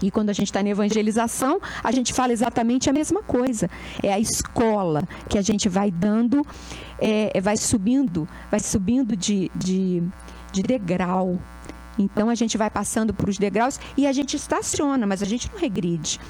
[0.00, 3.68] E quando a gente está na evangelização, a gente fala exatamente a mesma coisa.
[4.02, 6.46] É a escola que a gente vai dando,
[7.00, 10.02] é, é vai subindo, vai subindo de, de,
[10.52, 11.38] de degrau.
[11.98, 15.50] Então a gente vai passando por os degraus e a gente estaciona, mas a gente
[15.52, 16.20] não regride.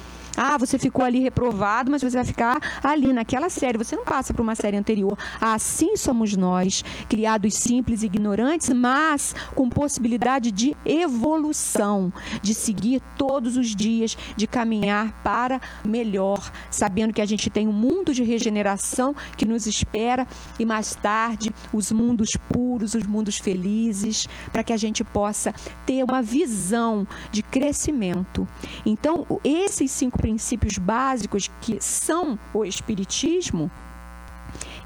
[0.41, 3.77] Ah, você ficou ali reprovado, mas você vai ficar ali naquela série.
[3.77, 5.17] Você não passa para uma série anterior.
[5.41, 13.57] Assim somos nós, criados simples e ignorantes, mas com possibilidade de evolução, de seguir todos
[13.57, 19.13] os dias, de caminhar para melhor, sabendo que a gente tem um mundo de regeneração
[19.35, 20.25] que nos espera
[20.57, 25.53] e mais tarde os mundos puros, os mundos felizes, para que a gente possa
[25.85, 28.47] ter uma visão de crescimento.
[28.85, 33.71] Então, esses cinco princípios básicos que são o Espiritismo,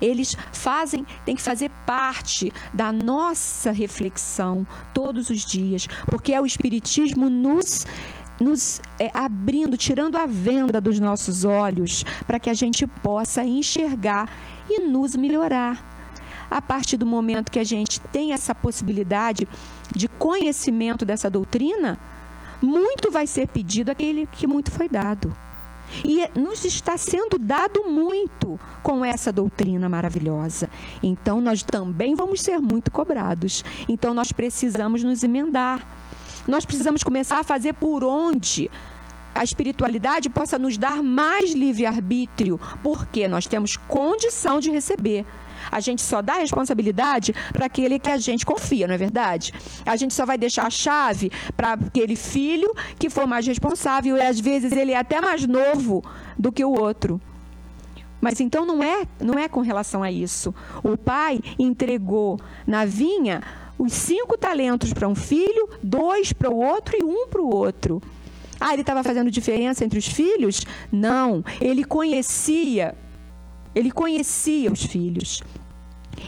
[0.01, 6.45] eles fazem, tem que fazer parte da nossa reflexão todos os dias, porque é o
[6.45, 7.85] Espiritismo nos
[8.39, 14.27] nos é, abrindo, tirando a venda dos nossos olhos, para que a gente possa enxergar
[14.67, 15.77] e nos melhorar.
[16.49, 19.47] A partir do momento que a gente tem essa possibilidade
[19.95, 21.99] de conhecimento dessa doutrina,
[22.63, 25.35] muito vai ser pedido aquele que muito foi dado.
[26.03, 30.69] E nos está sendo dado muito com essa doutrina maravilhosa.
[31.03, 33.63] Então, nós também vamos ser muito cobrados.
[33.87, 35.85] Então, nós precisamos nos emendar.
[36.47, 38.71] Nós precisamos começar a fazer por onde
[39.35, 45.25] a espiritualidade possa nos dar mais livre-arbítrio, porque nós temos condição de receber.
[45.71, 49.53] A gente só dá responsabilidade para aquele que a gente confia, não é verdade?
[49.85, 54.21] A gente só vai deixar a chave para aquele filho que for mais responsável e
[54.21, 56.03] às vezes ele é até mais novo
[56.37, 57.21] do que o outro.
[58.23, 60.55] Mas então não é, não é com relação a isso.
[60.81, 63.41] O pai entregou na vinha
[63.77, 68.01] os cinco talentos para um filho, dois para o outro e um para o outro.
[68.59, 70.65] Ah, ele estava fazendo diferença entre os filhos?
[70.89, 72.95] Não, ele conhecia
[73.75, 75.41] ele conhecia os filhos.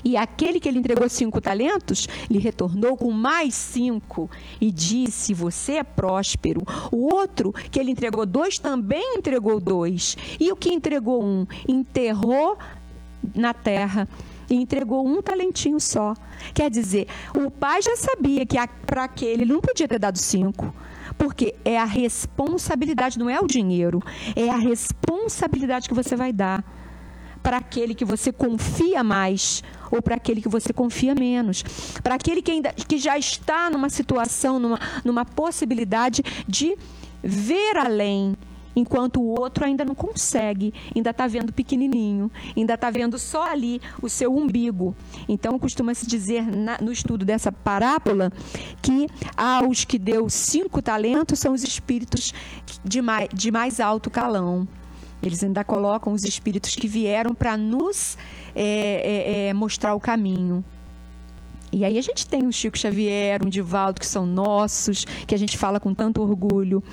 [0.03, 4.29] E aquele que ele entregou cinco talentos, lhe retornou com mais cinco
[4.59, 6.61] e disse: Você é próspero.
[6.91, 10.17] O outro, que ele entregou dois, também entregou dois.
[10.39, 12.57] E o que entregou um, enterrou
[13.33, 14.07] na terra
[14.49, 16.13] e entregou um talentinho só.
[16.53, 20.73] Quer dizer, o pai já sabia que para aquele ele não podia ter dado cinco.
[21.17, 24.01] Porque é a responsabilidade, não é o dinheiro,
[24.35, 26.63] é a responsabilidade que você vai dar
[27.45, 31.63] para aquele que você confia mais ou para aquele que você confia menos.
[32.01, 36.75] Para aquele que, ainda, que já está numa situação, numa, numa possibilidade de
[37.21, 38.35] ver além,
[38.75, 43.79] enquanto o outro ainda não consegue, ainda está vendo pequenininho, ainda está vendo só ali
[44.01, 44.95] o seu umbigo.
[45.29, 48.31] Então, costuma-se dizer na, no estudo dessa parábola
[48.81, 49.05] que
[49.37, 52.33] aos que deu cinco talentos são os espíritos
[52.83, 54.67] de mais, de mais alto calão.
[55.21, 58.17] Eles ainda colocam os espíritos que vieram para nos
[58.55, 60.63] é, é, é, mostrar o caminho.
[61.71, 65.37] E aí a gente tem o Chico Xavier, o Divaldo, que são nossos, que a
[65.37, 66.83] gente fala com tanto orgulho.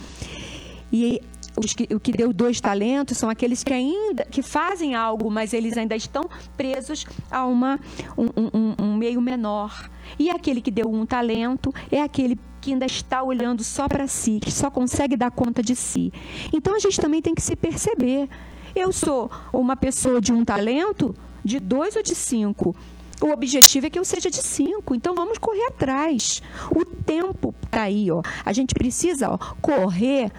[0.92, 1.22] E
[1.56, 5.52] os que, o que deu dois talentos são aqueles que ainda que fazem algo, mas
[5.52, 7.78] eles ainda estão presos a uma,
[8.16, 8.26] um,
[8.58, 9.90] um, um meio menor.
[10.18, 14.38] E aquele que deu um talento é aquele que ainda está olhando só para si,
[14.40, 16.12] que só consegue dar conta de si.
[16.52, 18.28] Então a gente também tem que se perceber.
[18.74, 22.74] Eu sou uma pessoa de um talento, de dois ou de cinco.
[23.20, 24.94] O objetivo é que eu seja de cinco.
[24.94, 26.42] Então vamos correr atrás.
[26.70, 28.22] O tempo está aí, ó.
[28.44, 30.32] A gente precisa ó, correr,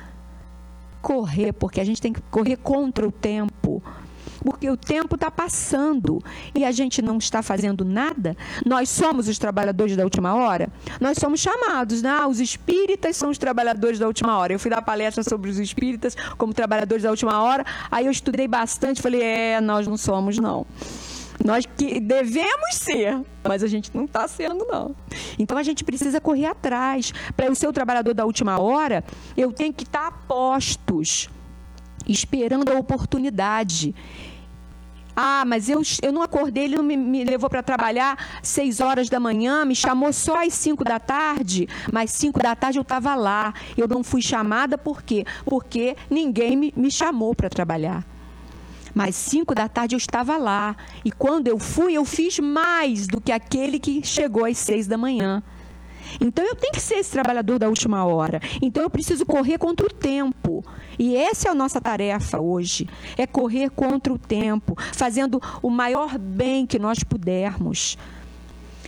[1.04, 3.84] correr, porque a gente tem que correr contra o tempo
[4.44, 6.22] porque o tempo está passando
[6.54, 8.36] e a gente não está fazendo nada.
[8.66, 10.68] Nós somos os trabalhadores da última hora?
[11.00, 12.10] Nós somos chamados, né?
[12.10, 14.52] Ah, os espíritas são os trabalhadores da última hora.
[14.52, 18.48] Eu fui dar palestra sobre os espíritas como trabalhadores da última hora, aí eu estudei
[18.48, 20.66] bastante, falei, é, nós não somos, não.
[21.44, 24.96] Nós que devemos ser, mas a gente não está sendo, não.
[25.38, 27.14] Então a gente precisa correr atrás.
[27.36, 29.04] Para eu ser o trabalhador da última hora,
[29.36, 31.30] eu tenho que estar tá a postos,
[32.08, 33.94] esperando a oportunidade.
[35.16, 39.10] Ah, mas eu, eu não acordei, ele não me, me levou para trabalhar seis horas
[39.10, 43.14] da manhã, me chamou só às cinco da tarde, mas cinco da tarde eu estava
[43.14, 43.54] lá.
[43.78, 45.26] Eu não fui chamada por quê?
[45.46, 48.04] Porque ninguém me, me chamou para trabalhar.
[48.94, 50.76] Mas cinco da tarde eu estava lá.
[51.04, 54.98] E quando eu fui, eu fiz mais do que aquele que chegou às seis da
[54.98, 55.42] manhã.
[56.20, 58.40] Então eu tenho que ser esse trabalhador da última hora.
[58.62, 60.64] Então eu preciso correr contra o tempo.
[60.98, 62.88] E essa é a nossa tarefa hoje:
[63.18, 67.98] é correr contra o tempo, fazendo o maior bem que nós pudermos.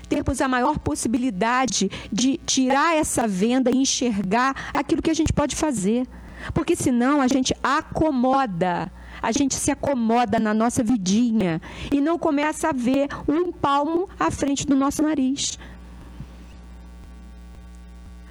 [0.08, 5.56] Termos a maior possibilidade de tirar essa venda e enxergar aquilo que a gente pode
[5.56, 6.08] fazer.
[6.54, 8.92] Porque senão a gente acomoda
[9.22, 11.62] a gente se acomoda na nossa vidinha
[11.92, 15.58] e não começa a ver um palmo à frente do nosso nariz.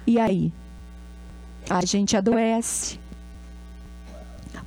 [0.07, 0.53] E aí?
[1.69, 2.99] A gente adoece.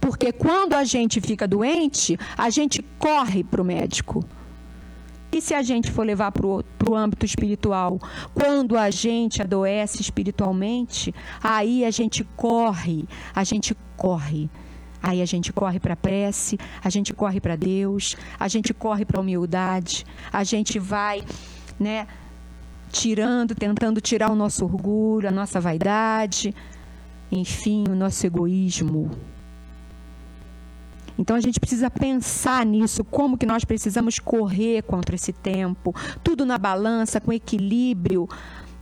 [0.00, 4.24] Porque quando a gente fica doente, a gente corre para o médico.
[5.30, 8.00] E se a gente for levar para o âmbito espiritual?
[8.34, 14.48] Quando a gente adoece espiritualmente, aí a gente corre, a gente corre.
[15.02, 19.04] Aí a gente corre para a prece, a gente corre para Deus, a gente corre
[19.04, 21.22] para a humildade, a gente vai,
[21.78, 22.06] né,
[22.90, 26.54] tirando, tentando tirar o nosso orgulho, a nossa vaidade,
[27.30, 29.10] enfim, o nosso egoísmo.
[31.18, 36.46] Então a gente precisa pensar nisso, como que nós precisamos correr contra esse tempo, tudo
[36.46, 38.28] na balança, com equilíbrio,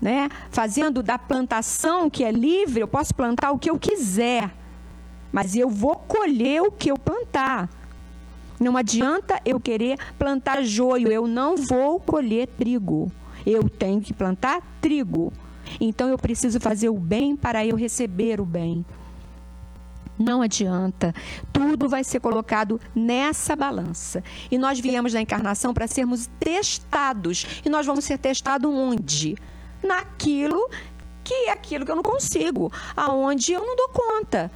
[0.00, 0.28] né?
[0.50, 4.50] Fazendo da plantação que é livre, eu posso plantar o que eu quiser,
[5.36, 7.68] mas eu vou colher o que eu plantar.
[8.58, 13.12] Não adianta eu querer plantar joio, eu não vou colher trigo.
[13.44, 15.30] Eu tenho que plantar trigo.
[15.78, 18.82] Então eu preciso fazer o bem para eu receber o bem.
[20.18, 21.14] Não adianta.
[21.52, 24.24] Tudo vai ser colocado nessa balança.
[24.50, 27.60] E nós viemos na encarnação para sermos testados.
[27.62, 29.36] E nós vamos ser testados onde?
[29.82, 30.70] Naquilo
[31.22, 34.50] que é aquilo que eu não consigo, aonde eu não dou conta.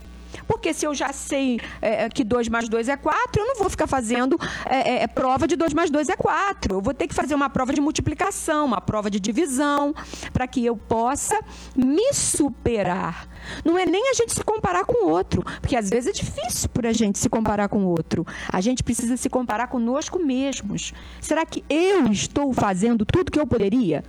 [0.47, 3.57] Porque se eu já sei é, é que 2 mais 2 é 4, eu não
[3.57, 6.77] vou ficar fazendo é, é, é prova de 2 mais 2 é 4.
[6.77, 9.95] Eu vou ter que fazer uma prova de multiplicação, uma prova de divisão,
[10.33, 11.39] para que eu possa
[11.77, 13.29] me superar.
[13.65, 16.69] Não é nem a gente se comparar com o outro, porque às vezes é difícil
[16.69, 18.27] para a gente se comparar com o outro.
[18.49, 20.93] A gente precisa se comparar conosco mesmos.
[21.21, 24.05] Será que eu estou fazendo tudo que eu poderia?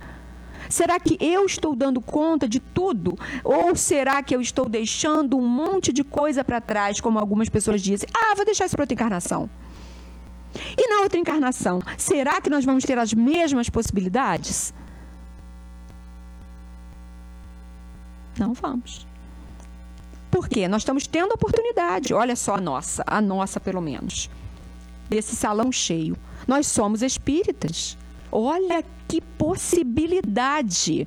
[0.72, 3.14] Será que eu estou dando conta de tudo?
[3.44, 7.82] Ou será que eu estou deixando um monte de coisa para trás, como algumas pessoas
[7.82, 8.08] dizem?
[8.14, 9.50] Ah, vou deixar isso para outra encarnação.
[10.78, 14.72] E na outra encarnação, será que nós vamos ter as mesmas possibilidades?
[18.38, 19.06] Não vamos.
[20.30, 20.66] Por quê?
[20.68, 22.14] Nós estamos tendo oportunidade.
[22.14, 24.30] Olha só a nossa, a nossa pelo menos.
[25.06, 26.16] Desse salão cheio.
[26.48, 27.98] Nós somos espíritas.
[28.30, 28.82] Olha
[29.12, 31.06] que possibilidade!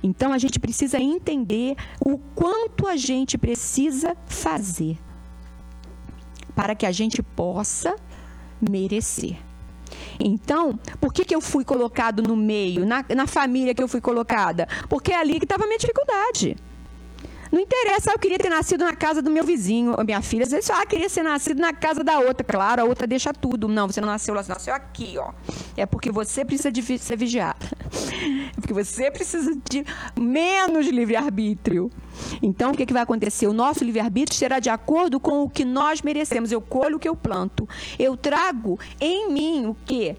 [0.00, 4.96] Então a gente precisa entender o quanto a gente precisa fazer
[6.54, 7.96] para que a gente possa
[8.70, 9.36] merecer.
[10.20, 14.00] Então, por que, que eu fui colocado no meio, na, na família que eu fui
[14.00, 14.68] colocada?
[14.88, 16.56] Porque é ali que estava a minha dificuldade.
[17.50, 19.94] Não interessa, eu queria ter nascido na casa do meu vizinho.
[20.04, 22.44] Minha filha às vezes, ah, queria ser nascido na casa da outra.
[22.44, 23.68] Claro, a outra deixa tudo.
[23.68, 25.32] Não, você não nasceu lá, você nasceu aqui, ó.
[25.76, 27.66] É porque você precisa de ser vigiada.
[28.56, 29.84] É porque você precisa de
[30.18, 31.90] menos livre-arbítrio.
[32.42, 33.46] Então, o que, que vai acontecer?
[33.46, 36.50] O nosso livre-arbítrio será de acordo com o que nós merecemos.
[36.50, 37.68] Eu colho o que eu planto.
[37.98, 40.16] Eu trago em mim o quê?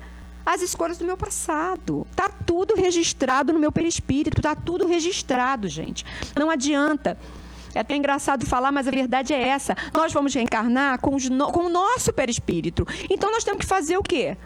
[0.47, 2.07] As escolhas do meu passado.
[2.15, 6.05] Tá tudo registrado no meu perispírito, tá tudo registrado, gente.
[6.37, 7.17] Não adianta.
[7.75, 9.75] É até engraçado falar, mas a verdade é essa.
[9.93, 11.51] Nós vamos reencarnar com, no...
[11.51, 12.87] com o nosso perispírito.
[13.09, 14.37] Então nós temos que fazer o quê?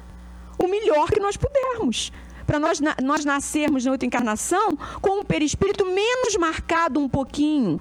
[0.57, 2.11] O melhor que nós pudermos
[2.47, 7.79] para nós, nós nascermos na outra encarnação com um perispírito menos marcado um pouquinho,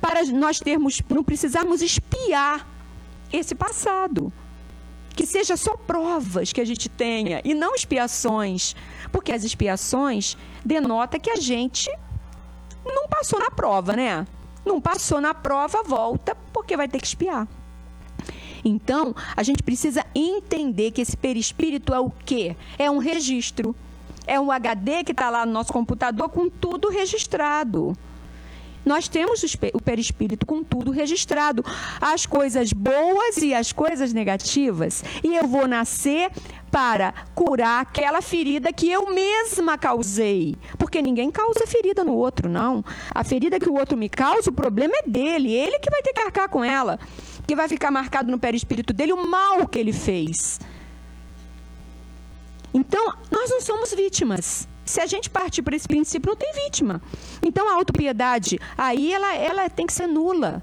[0.00, 2.66] para nós termos, não precisarmos espiar
[3.32, 4.32] esse passado
[5.14, 8.74] que seja só provas que a gente tenha e não expiações,
[9.12, 11.90] porque as expiações denota que a gente
[12.84, 14.26] não passou na prova, né?
[14.64, 17.48] Não passou na prova, volta, porque vai ter que espiar.
[18.64, 22.56] Então, a gente precisa entender que esse perispírito é o quê?
[22.78, 23.74] É um registro.
[24.26, 27.96] É um HD que está lá no nosso computador com tudo registrado.
[28.90, 31.64] Nós temos o perispírito com tudo registrado,
[32.00, 35.04] as coisas boas e as coisas negativas.
[35.22, 36.28] E eu vou nascer
[36.72, 40.56] para curar aquela ferida que eu mesma causei.
[40.76, 42.84] Porque ninguém causa ferida no outro, não.
[43.14, 46.12] A ferida que o outro me causa, o problema é dele, ele que vai ter
[46.12, 46.98] que arcar com ela.
[47.46, 50.58] Que vai ficar marcado no perispírito dele o mal que ele fez.
[52.74, 54.66] Então, nós não somos vítimas.
[54.90, 57.00] Se a gente partir por esse princípio, não tem vítima.
[57.46, 60.60] Então, a autopiedade, aí ela, ela tem que ser nula.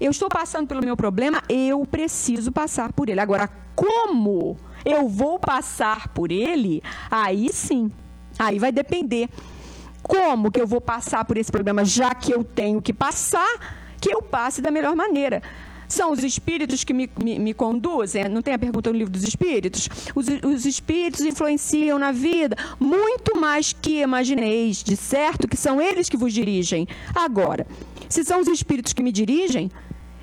[0.00, 3.20] Eu estou passando pelo meu problema, eu preciso passar por ele.
[3.20, 3.46] Agora,
[3.76, 4.56] como
[4.86, 6.82] eu vou passar por ele?
[7.10, 7.92] Aí sim.
[8.38, 9.28] Aí vai depender.
[10.02, 13.46] Como que eu vou passar por esse problema, já que eu tenho que passar,
[14.00, 15.42] que eu passe da melhor maneira.
[15.88, 18.28] São os espíritos que me, me, me conduzem?
[18.28, 19.88] Não tem a pergunta no livro dos espíritos?
[20.14, 26.08] Os, os espíritos influenciam na vida muito mais que imagineis, de certo que são eles
[26.08, 26.86] que vos dirigem.
[27.14, 27.66] Agora,
[28.08, 29.70] se são os espíritos que me dirigem,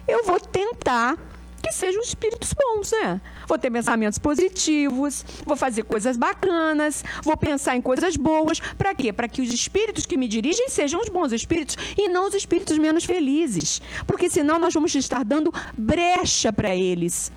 [0.08, 1.18] eu vou tentar
[1.66, 3.20] que sejam espíritos bons, né?
[3.48, 8.60] Vou ter pensamentos positivos, vou fazer coisas bacanas, vou pensar em coisas boas.
[8.60, 9.12] Para quê?
[9.12, 12.78] Para que os espíritos que me dirigem sejam os bons espíritos e não os espíritos
[12.78, 13.82] menos felizes.
[14.06, 17.32] Porque senão nós vamos estar dando brecha para eles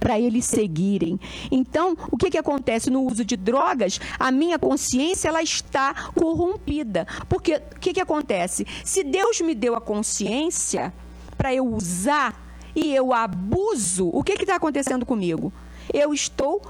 [0.00, 1.18] para eles seguirem.
[1.50, 3.98] Então, o que, que acontece no uso de drogas?
[4.18, 7.06] A minha consciência ela está corrompida.
[7.28, 8.66] Porque o que, que acontece?
[8.84, 10.92] Se Deus me deu a consciência
[11.38, 12.45] para eu usar
[12.76, 15.50] e eu abuso, o que está acontecendo comigo?
[15.92, 16.60] Eu estou,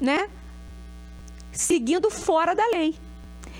[0.00, 0.30] né,
[1.50, 2.94] seguindo fora da lei.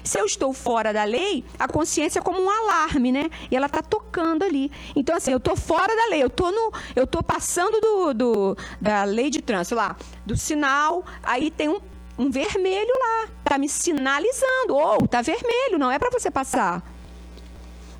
[0.04, 3.28] Se eu estou fora da lei, a consciência é como um alarme, né?
[3.50, 4.72] E ela está tocando ali.
[4.96, 8.58] Então, assim, eu estou fora da lei, eu tô no, eu tô passando do, do,
[8.80, 11.80] da lei de trânsito lá, do sinal, aí tem um,
[12.16, 16.82] um vermelho lá, tá me sinalizando, ou oh, tá vermelho, não é para você passar.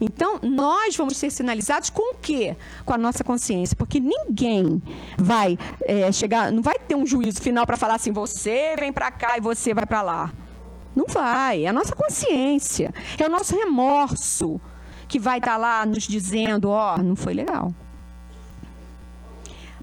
[0.01, 2.57] Então, nós vamos ser sinalizados com o quê?
[2.87, 3.77] Com a nossa consciência.
[3.77, 4.83] Porque ninguém
[5.19, 9.11] vai é, chegar, não vai ter um juízo final para falar assim: você vem para
[9.11, 10.33] cá e você vai para lá.
[10.97, 11.65] Não vai.
[11.65, 12.95] É a nossa consciência.
[13.19, 14.61] É o nosso remorso
[15.07, 17.75] que vai estar tá lá nos dizendo: ó, oh, não foi legal.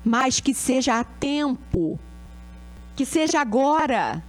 [0.04, 2.00] Mas que seja a tempo.
[2.96, 4.24] Que seja agora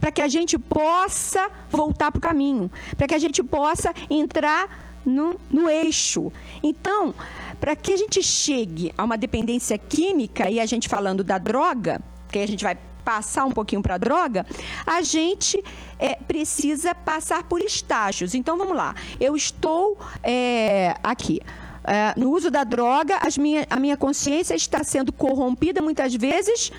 [0.00, 4.83] para que a gente possa voltar para o caminho, para que a gente possa entrar
[5.04, 6.32] no, no eixo.
[6.62, 7.14] Então,
[7.60, 12.00] para que a gente chegue a uma dependência química, e a gente falando da droga,
[12.30, 14.46] que a gente vai passar um pouquinho para a droga,
[14.86, 15.62] a gente
[15.98, 18.34] é, precisa passar por estágios.
[18.34, 18.94] Então, vamos lá.
[19.20, 21.40] Eu estou é, aqui.
[21.86, 26.72] É, no uso da droga, minha, a minha consciência está sendo corrompida muitas vezes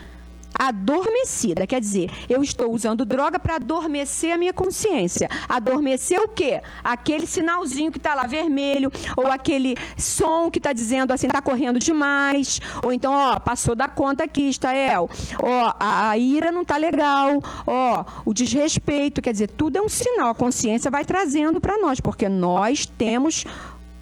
[0.58, 1.68] adormecida.
[1.68, 5.30] Quer dizer, eu estou usando droga para adormecer a minha consciência.
[5.48, 6.62] Adormecer o quê?
[6.84, 11.80] Aquele sinalzinho que está lá vermelho, ou aquele som que está dizendo assim, está correndo
[11.80, 15.10] demais, ou então, ó, passou da conta aqui, Estael.
[15.42, 19.90] Ó, a, a ira não está legal, ó, o desrespeito, quer dizer, tudo é um
[19.90, 20.30] sinal.
[20.30, 23.46] A consciência vai trazendo para nós, porque nós temos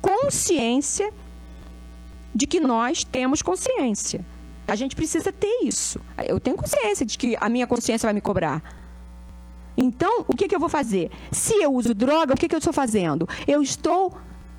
[0.02, 1.12] consciência
[2.34, 4.26] de que nós temos consciência.
[4.74, 6.00] A gente precisa ter isso.
[6.26, 8.60] Eu tenho consciência de que a minha consciência vai me cobrar.
[9.78, 11.12] Então, o que, que eu vou fazer?
[11.32, 13.30] Se eu uso droga, o que, que eu estou fazendo?
[13.48, 14.18] Eu estou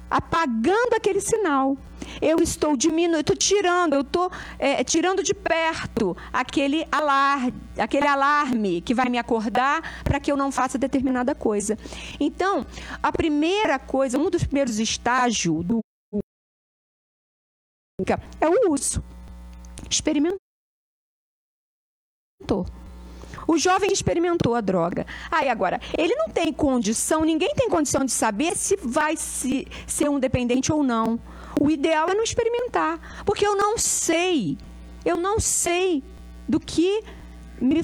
[0.09, 1.77] apagando aquele sinal.
[2.23, 8.83] Eu estou diminuindo, estou tirando, eu estou é, tirando de perto aquele alarme, aquele alarme
[8.83, 11.77] que vai me acordar para que eu não faça determinada coisa.
[12.21, 12.65] Então,
[13.03, 15.81] a primeira coisa, um dos primeiros estágios do
[18.41, 19.03] é o uso
[19.91, 20.39] experimentou.
[23.47, 25.07] O jovem experimentou a droga.
[25.31, 30.09] Aí agora, ele não tem condição, ninguém tem condição de saber se vai se, ser
[30.09, 31.21] um dependente ou não.
[31.61, 34.57] O ideal é não experimentar, porque eu não sei.
[35.05, 36.03] Eu não sei
[36.49, 37.03] do que
[37.61, 37.83] me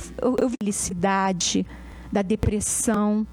[0.59, 1.67] felicidade,
[2.11, 3.27] da depressão,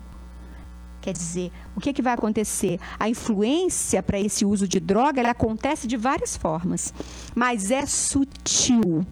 [1.07, 2.79] Quer dizer, o que, que vai acontecer?
[2.99, 6.91] A influência para esse uso de droga ela acontece de várias formas,
[7.35, 9.05] mas é sutil.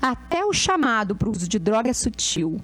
[0.00, 2.60] Até o chamado para o uso de droga é sutil.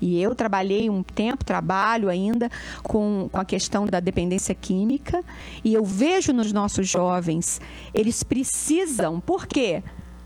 [0.00, 2.48] E eu trabalhei um tempo, trabalho ainda
[2.84, 5.24] com, com a questão da dependência química,
[5.64, 7.60] e eu vejo nos nossos jovens,
[7.92, 9.82] eles precisam, por quê?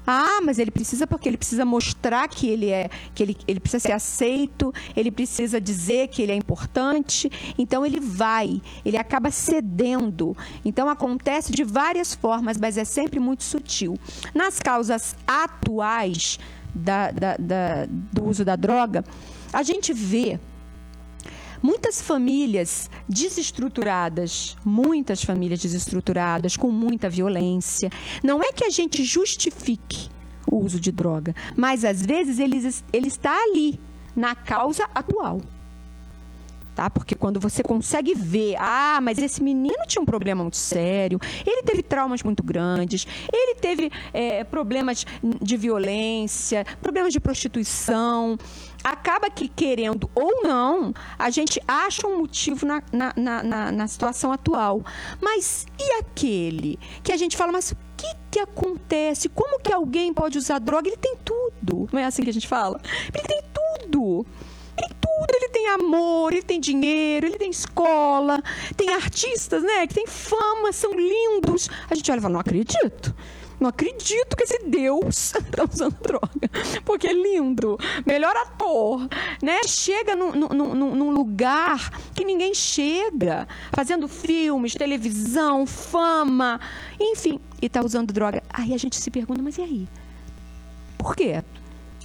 [0.07, 3.81] Ah, mas ele precisa porque ele precisa mostrar que ele é, que ele, ele precisa
[3.81, 7.31] ser aceito, ele precisa dizer que ele é importante.
[7.59, 10.37] Então ele vai, ele acaba cedendo.
[10.65, 13.99] Então acontece de várias formas, mas é sempre muito sutil.
[14.35, 16.39] Nas causas atuais
[16.75, 19.05] da, da, da, do uso da droga,
[19.53, 20.39] a gente vê
[21.63, 27.91] muitas famílias desestruturadas, muitas famílias desestruturadas, com muita violência.
[28.23, 30.09] Não é que a gente justifique
[30.47, 32.57] o uso de droga, mas às vezes ele,
[32.93, 33.81] ele está ali,
[34.15, 35.41] na causa atual
[36.77, 36.91] tá?
[36.91, 41.63] Porque quando você consegue ver, ah, mas esse menino tinha um problema muito sério, ele
[41.63, 45.07] teve traumas muito grandes, ele teve é, problemas
[45.43, 48.37] de violência, problemas de prostituição.
[48.85, 54.31] Acaba que, querendo ou não, a gente acha um motivo na, na, na, na situação
[54.31, 54.85] atual.
[55.21, 59.31] Mas e aquele que a gente fala, mas o que, que acontece?
[59.31, 60.89] Como que alguém pode usar droga?
[60.89, 61.89] Ele tem tudo.
[61.91, 62.81] Não é assim que a gente fala?
[63.13, 64.25] Ele tem tudo.
[64.79, 68.43] Ele tudo, ele tem amor, ele tem dinheiro, ele tem escola,
[68.77, 71.69] tem artistas, né, que tem fama, são lindos.
[71.91, 73.15] A gente olha e fala, não acredito.
[73.59, 76.51] Não acredito que esse Deus está usando droga.
[76.85, 77.79] Porque é lindo.
[78.05, 79.09] Melhor ator.
[79.43, 79.61] Né?
[79.67, 83.49] Chega num, num, num, lugar que ninguém chega.
[83.73, 86.61] Fazendo filmes, televisão, fama.
[87.01, 87.41] Enfim.
[87.61, 88.43] E está usando droga.
[88.51, 89.89] Aí a gente se pergunta, mas e aí?
[90.99, 91.43] Por quê?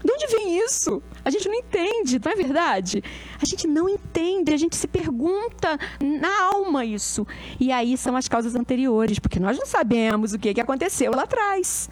[0.04, 1.02] De onde vem isso?
[1.24, 3.04] A gente não entende, não é verdade?
[3.42, 7.26] A gente não entende, a gente se pergunta na alma isso.
[7.60, 11.24] E aí são as causas anteriores, porque nós não sabemos o que, que aconteceu lá
[11.24, 11.90] atrás.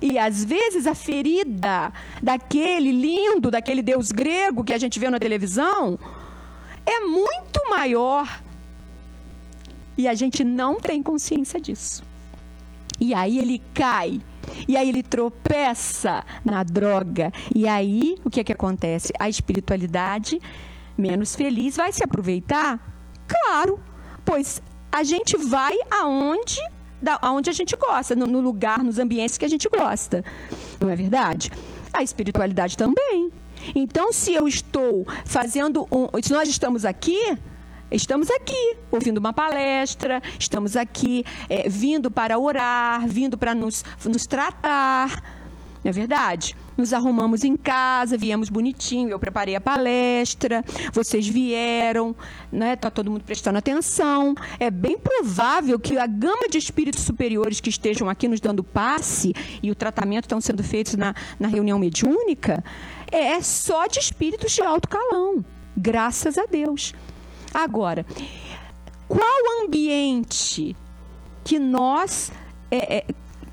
[0.00, 1.92] E às vezes a ferida
[2.22, 5.98] daquele lindo, daquele deus grego que a gente vê na televisão,
[6.86, 8.42] é muito maior.
[9.96, 12.02] E a gente não tem consciência disso.
[13.00, 14.20] E aí ele cai
[14.66, 17.32] e aí ele tropeça na droga.
[17.54, 19.12] E aí, o que é que acontece?
[19.18, 20.40] A espiritualidade
[20.96, 22.78] menos feliz vai se aproveitar?
[23.26, 23.80] Claro,
[24.24, 26.60] pois a gente vai aonde
[27.02, 30.24] da, aonde a gente gosta, no, no lugar, nos ambientes que a gente gosta.
[30.80, 31.50] Não é verdade?
[31.92, 33.30] A espiritualidade também.
[33.74, 36.08] Então, se eu estou fazendo um.
[36.22, 37.38] Se nós estamos aqui,
[37.90, 44.26] Estamos aqui ouvindo uma palestra, estamos aqui é, vindo para orar, vindo para nos, nos
[44.26, 45.22] tratar.
[45.84, 46.56] Não é verdade?
[46.78, 52.16] Nos arrumamos em casa, viemos bonitinho, eu preparei a palestra, vocês vieram,
[52.50, 52.74] né?
[52.74, 54.34] Tá todo mundo prestando atenção.
[54.58, 59.34] É bem provável que a gama de espíritos superiores que estejam aqui nos dando passe
[59.62, 62.64] e o tratamento estão sendo feitos na, na reunião mediúnica
[63.12, 65.44] é só de espíritos de alto calão.
[65.76, 66.94] Graças a Deus.
[67.54, 68.04] Agora,
[69.08, 70.76] qual ambiente
[71.44, 72.32] que nós
[72.70, 73.04] é, é,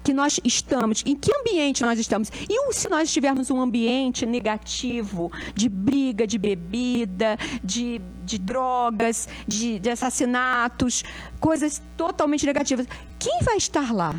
[0.03, 2.31] que nós estamos, em que ambiente nós estamos.
[2.49, 9.79] E se nós estivermos um ambiente negativo, de briga, de bebida, de, de drogas, de,
[9.79, 11.03] de assassinatos,
[11.39, 12.87] coisas totalmente negativas,
[13.19, 14.15] quem vai estar lá?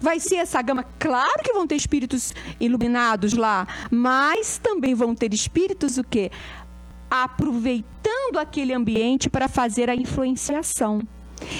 [0.00, 0.84] Vai ser essa gama?
[0.98, 6.30] Claro que vão ter espíritos iluminados lá, mas também vão ter espíritos o quê?
[7.12, 11.02] Aproveitando aquele ambiente para fazer a influenciação.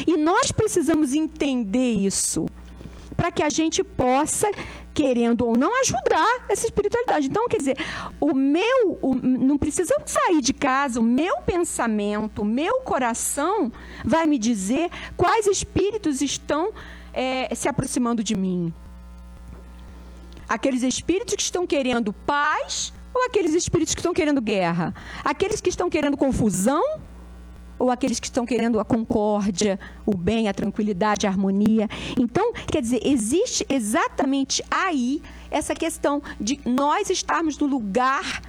[0.06, 2.46] E nós precisamos entender isso
[3.14, 4.50] para que a gente possa,
[4.94, 7.26] querendo ou não, ajudar essa espiritualidade.
[7.26, 7.76] Então, quer dizer,
[8.18, 13.70] o meu, o, não precisamos sair de casa, o meu pensamento, o meu coração
[14.02, 16.72] vai me dizer quais espíritos estão
[17.12, 18.72] é, se aproximando de mim.
[20.48, 24.94] Aqueles espíritos que estão querendo paz ou aqueles espíritos que estão querendo guerra?
[25.24, 26.82] Aqueles que estão querendo confusão?
[27.78, 31.88] Ou aqueles que estão querendo a concórdia, o bem, a tranquilidade, a harmonia?
[32.18, 38.40] Então, quer dizer, existe exatamente aí essa questão de nós estarmos no lugar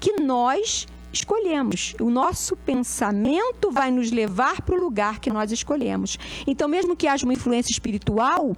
[0.00, 1.94] que nós escolhemos.
[2.00, 6.18] O nosso pensamento vai nos levar para o lugar que nós escolhemos.
[6.46, 8.56] Então, mesmo que haja uma influência espiritual,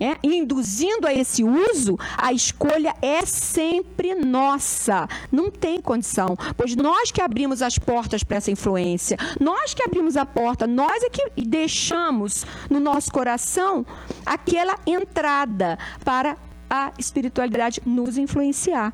[0.00, 5.06] é, induzindo a esse uso, a escolha é sempre nossa.
[5.30, 10.16] Não tem condição, pois nós que abrimos as portas para essa influência, nós que abrimos
[10.16, 13.84] a porta, nós é que deixamos no nosso coração
[14.24, 16.36] aquela entrada para
[16.68, 18.92] a espiritualidade nos influenciar.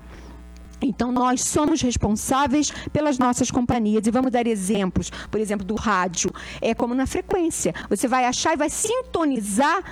[0.81, 4.07] Então, nós somos responsáveis pelas nossas companhias.
[4.07, 5.11] E vamos dar exemplos.
[5.31, 6.31] Por exemplo, do rádio.
[6.61, 7.75] É como na frequência.
[7.89, 9.83] Você vai achar e vai sintonizar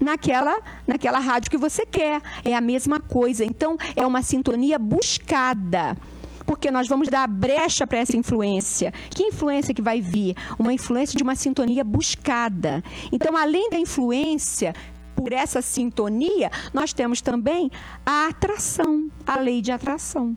[0.00, 2.20] naquela, naquela rádio que você quer.
[2.44, 3.44] É a mesma coisa.
[3.44, 5.96] Então, é uma sintonia buscada
[6.46, 8.90] porque nós vamos dar brecha para essa influência.
[9.10, 10.34] Que influência que vai vir?
[10.58, 12.82] Uma influência de uma sintonia buscada.
[13.12, 14.74] Então, além da influência
[15.14, 17.70] por essa sintonia, nós temos também
[18.06, 20.34] a atração, a lei de atração.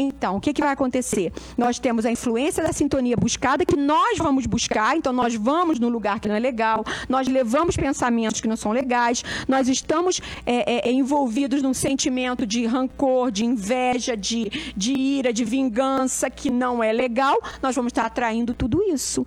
[0.00, 1.32] Então, o que, que vai acontecer?
[1.56, 5.88] Nós temos a influência da sintonia buscada, que nós vamos buscar, então nós vamos no
[5.88, 10.88] lugar que não é legal, nós levamos pensamentos que não são legais, nós estamos é,
[10.88, 16.80] é, envolvidos num sentimento de rancor, de inveja, de, de ira, de vingança, que não
[16.82, 19.26] é legal, nós vamos estar atraindo tudo isso.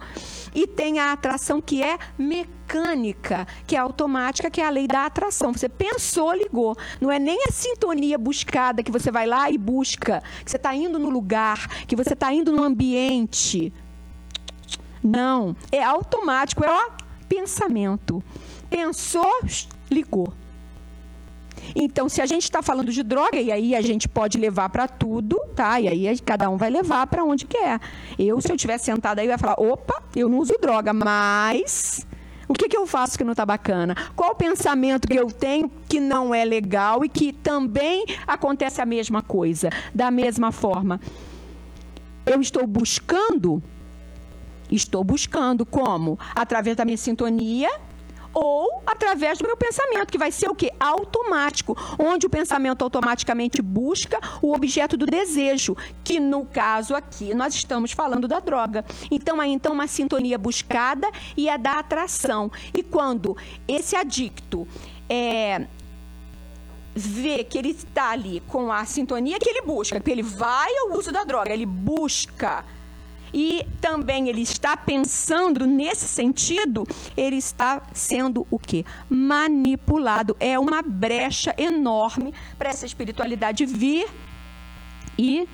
[0.55, 2.60] E tem a atração que é mecânica,
[3.65, 5.53] que é automática, que é a lei da atração.
[5.53, 6.75] Você pensou, ligou.
[6.99, 10.73] Não é nem a sintonia buscada que você vai lá e busca, que você está
[10.73, 13.73] indo no lugar, que você está indo no ambiente.
[15.03, 16.91] Não, é automático, é o
[17.27, 18.23] pensamento.
[18.69, 19.39] Pensou,
[19.89, 20.33] ligou.
[21.75, 24.87] Então, se a gente está falando de droga, e aí a gente pode levar para
[24.87, 25.79] tudo, tá?
[25.79, 27.79] E aí cada um vai levar para onde quer.
[28.17, 32.05] Eu, se eu estiver sentada aí, vai falar: opa, eu não uso droga, mas.
[32.51, 33.95] O que, que eu faço que não está bacana?
[34.13, 38.85] Qual o pensamento que eu tenho que não é legal e que também acontece a
[38.85, 39.69] mesma coisa?
[39.95, 40.99] Da mesma forma,
[42.25, 43.63] eu estou buscando
[44.69, 46.19] Estou buscando como?
[46.35, 47.69] Através da minha sintonia
[48.33, 50.71] ou através do meu pensamento, que vai ser o quê?
[50.79, 57.53] Automático, onde o pensamento automaticamente busca o objeto do desejo, que no caso aqui nós
[57.53, 58.85] estamos falando da droga.
[59.09, 62.51] Então aí então uma sintonia buscada e é da atração.
[62.73, 63.35] E quando
[63.67, 64.67] esse adicto
[65.09, 65.67] é,
[66.95, 70.97] vê que ele está ali com a sintonia que ele busca, que ele vai ao
[70.97, 72.65] uso da droga, ele busca
[73.33, 78.85] e também ele está pensando nesse sentido, ele está sendo o quê?
[79.09, 80.35] Manipulado.
[80.39, 84.07] É uma brecha enorme para essa espiritualidade vir
[85.17, 85.47] e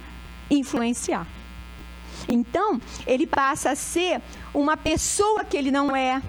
[0.50, 1.28] influenciar.
[2.28, 4.22] Então, ele passa a ser
[4.54, 6.22] uma pessoa que ele não é,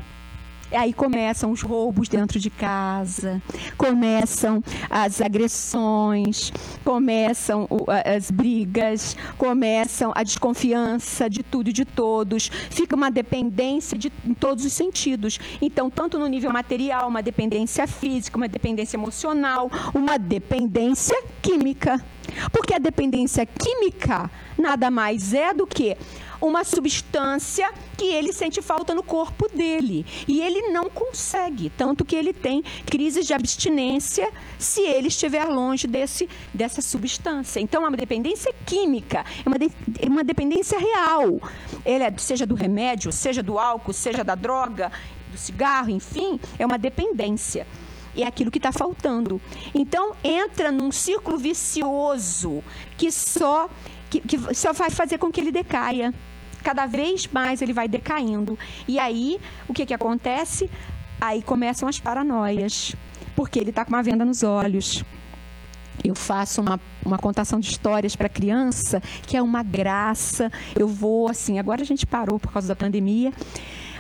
[0.71, 3.41] Aí começam os roubos dentro de casa,
[3.77, 6.53] começam as agressões,
[6.85, 7.67] começam
[8.05, 12.51] as brigas, começam a desconfiança de tudo e de todos.
[12.71, 15.39] Fica uma dependência de, em todos os sentidos.
[15.61, 22.05] Então, tanto no nível material, uma dependência física, uma dependência emocional, uma dependência química.
[22.53, 25.97] Porque a dependência química nada mais é do que
[26.41, 30.07] uma substância que ele sente falta no corpo dele.
[30.29, 35.89] E ele não consegue, tanto que ele tem crises de abstinência se ele estiver longe
[35.89, 37.59] desse, dessa substância.
[37.59, 39.71] Então, é uma dependência química, é uma, de,
[40.01, 41.41] é uma dependência real.
[41.85, 44.93] Ele é, seja do remédio, seja do álcool, seja da droga,
[45.33, 47.67] do cigarro, enfim, é uma dependência
[48.17, 49.41] é aquilo que está faltando.
[49.73, 52.65] Então entra num círculo vicioso
[52.97, 53.71] que só
[54.11, 56.13] que, que só vai fazer com que ele decaia.
[56.63, 58.59] Cada vez mais ele vai decaindo.
[58.87, 59.39] E aí,
[59.69, 60.71] o que, que acontece?
[61.21, 62.95] Aí começam as paranoias,
[63.35, 65.05] porque ele está com uma venda nos olhos.
[66.05, 70.51] Eu faço uma, uma contação de histórias para criança, que é uma graça.
[70.79, 73.33] Eu vou, assim, agora a gente parou por causa da pandemia,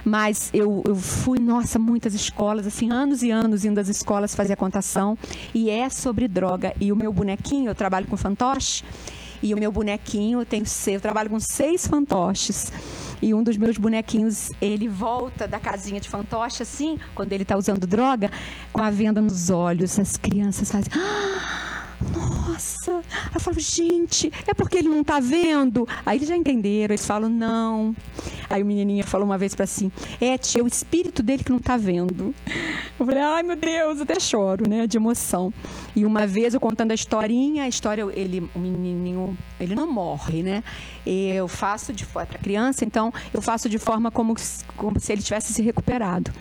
[0.05, 4.53] mas eu, eu fui, nossa, muitas escolas, assim, anos e anos indo às escolas fazer
[4.53, 5.19] a contação,
[5.53, 6.73] e é sobre droga.
[6.81, 8.85] E o meu bonequinho, eu trabalho com fantoche,
[9.43, 12.73] e o meu bonequinho, eu, tenho, eu trabalho com seis fantoches.
[13.21, 17.57] E um dos meus bonequinhos, ele volta da casinha de fantoche, assim, quando ele está
[17.57, 18.31] usando droga,
[18.73, 19.99] com a venda nos olhos.
[19.99, 20.93] As crianças fazem.
[20.95, 22.38] Ah!
[23.35, 25.87] Eu falo, gente, é porque ele não tá vendo?
[26.05, 27.95] Aí eles já entenderam, eles falam, não.
[28.51, 29.91] Aí o menininho falou uma vez para assim,
[30.21, 32.35] é tia, é o espírito dele que não tá vendo.
[32.99, 35.53] Eu falei, ai meu Deus, até choro, né, de emoção.
[35.95, 40.43] E uma vez eu contando a historinha, a história, ele, o menininho, ele não morre,
[40.43, 40.65] né?
[41.07, 44.35] Eu faço de forma para criança, então eu faço de forma como,
[44.77, 46.33] como se ele tivesse se recuperado.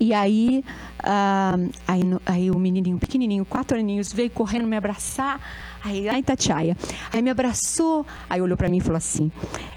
[0.00, 0.64] E aí,
[1.00, 5.40] uh, aí, aí, o menininho pequenininho, quatro aninhos, veio correndo me abraçar.
[5.84, 6.76] Aí, ai, Tatiaia.
[7.12, 8.06] Aí me abraçou.
[8.28, 9.30] Aí olhou para mim e falou assim: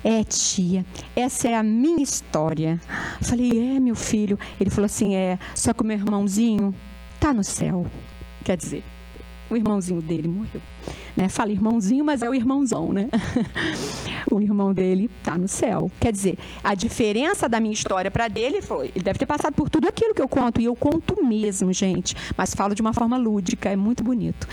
[0.03, 2.79] É, tia, essa é a minha história.
[3.19, 4.37] Eu falei: É, meu filho.
[4.59, 6.73] Ele falou assim: É, só que o meu irmãozinho
[7.19, 7.85] tá no céu.
[8.43, 8.83] Quer dizer,
[9.49, 10.61] o irmãozinho dele morreu.
[11.15, 11.29] Né?
[11.29, 13.07] Fala irmãozinho, mas é o irmãozão, né?
[14.31, 15.91] o irmão dele está no céu.
[15.99, 19.69] Quer dizer, a diferença da minha história para dele foi, ele deve ter passado por
[19.69, 23.15] tudo aquilo que eu conto e eu conto mesmo, gente, mas falo de uma forma
[23.17, 24.47] lúdica, é muito bonito.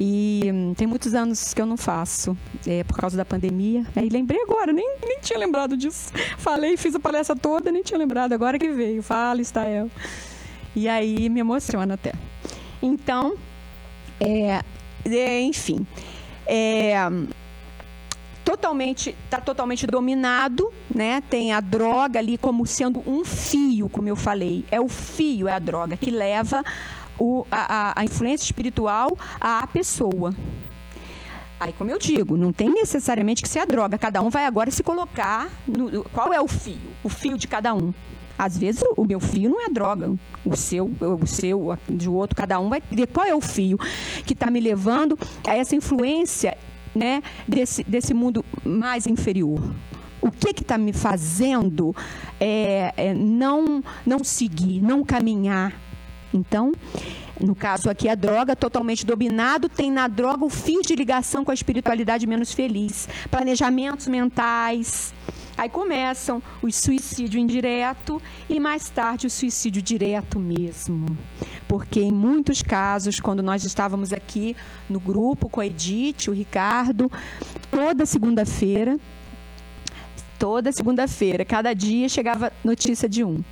[0.00, 2.36] E hum, tem muitos anos que eu não faço,
[2.66, 3.86] é, por causa da pandemia.
[3.94, 6.10] Aí lembrei agora, nem, nem tinha lembrado disso.
[6.38, 8.32] Falei, fiz a palestra toda, nem tinha lembrado.
[8.32, 9.88] Agora que veio, fala, Estael.
[10.74, 12.12] E aí me emociona até.
[12.82, 13.36] Então,
[14.18, 14.62] é,
[15.04, 15.86] enfim,
[16.46, 16.94] é,
[18.44, 21.22] totalmente está totalmente dominado, né?
[21.28, 25.52] Tem a droga ali como sendo um fio, como eu falei, é o fio, é
[25.52, 26.62] a droga que leva
[27.18, 30.34] o, a, a influência espiritual à pessoa.
[31.58, 33.96] Aí, como eu digo, não tem necessariamente que ser a droga.
[33.96, 35.48] Cada um vai agora se colocar.
[35.64, 36.90] No, qual é o fio?
[37.04, 37.94] O fio de cada um.
[38.38, 40.12] Às vezes o meu fio não é droga,
[40.44, 43.78] o seu, o seu, do outro, cada um vai ver qual é o fio
[44.26, 46.56] que está me levando a essa influência
[46.94, 49.60] né, desse, desse mundo mais inferior.
[50.20, 51.94] O que está me fazendo
[52.38, 55.72] é, é, não, não seguir, não caminhar?
[56.32, 56.72] Então,
[57.40, 61.50] no caso aqui, a droga totalmente dominado tem na droga o fio de ligação com
[61.50, 63.08] a espiritualidade menos feliz.
[63.30, 65.12] Planejamentos mentais,
[65.56, 71.06] Aí começam o suicídio indireto e mais tarde o suicídio direto mesmo.
[71.68, 74.56] Porque em muitos casos, quando nós estávamos aqui
[74.88, 77.10] no grupo com a Edith, o Ricardo,
[77.70, 78.98] toda segunda-feira,
[80.38, 83.42] toda segunda-feira, cada dia chegava notícia de um.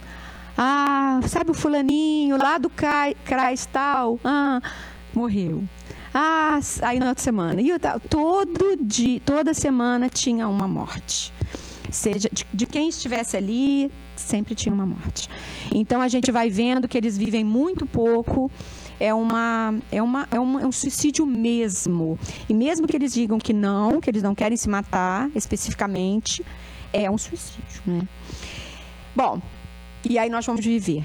[0.57, 4.19] Ah, sabe o fulaninho lá do CRAS tal?
[4.25, 4.61] Ah,
[5.15, 5.63] morreu.
[6.13, 7.61] Ah, aí na outra semana.
[7.63, 7.71] E
[8.09, 11.33] todo dia, toda semana tinha uma morte
[11.91, 15.29] seja de, de quem estivesse ali, sempre tinha uma morte.
[15.75, 18.51] Então a gente vai vendo que eles vivem muito pouco
[18.99, 22.19] é, uma, é, uma, é, uma, é um suicídio mesmo.
[22.49, 26.45] E mesmo que eles digam que não, que eles não querem se matar especificamente,
[26.93, 27.83] é um suicídio.
[27.87, 28.03] Né?
[29.17, 29.41] Bom,
[30.09, 31.05] e aí nós vamos viver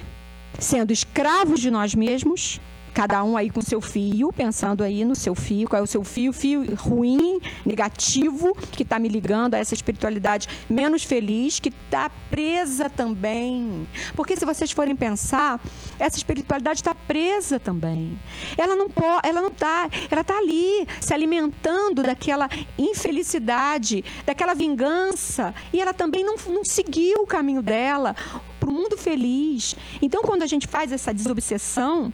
[0.59, 2.59] sendo escravos de nós mesmos,
[2.95, 6.01] cada um aí com seu fio, pensando aí no seu fio, qual é o seu
[6.01, 12.09] fio, fio ruim, negativo, que está me ligando a essa espiritualidade menos feliz, que está
[12.29, 13.85] presa também.
[14.15, 15.59] Porque se vocês forem pensar,
[15.99, 18.17] essa espiritualidade está presa também.
[18.57, 25.53] Ela não pode, ela não está, ela está ali se alimentando daquela infelicidade, daquela vingança,
[25.73, 28.15] e ela também não, não seguiu o caminho dela
[28.57, 29.75] para o mundo feliz.
[30.01, 32.11] Então, quando a gente faz essa desobsessão,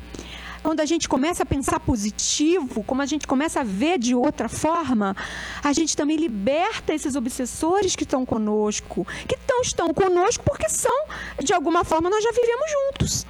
[0.62, 4.48] quando a gente começa a pensar positivo, como a gente começa a ver de outra
[4.48, 5.16] forma,
[5.64, 11.06] a gente também liberta esses obsessores que estão conosco, que tão, estão conosco porque são,
[11.44, 13.26] de alguma forma, nós já vivemos juntos.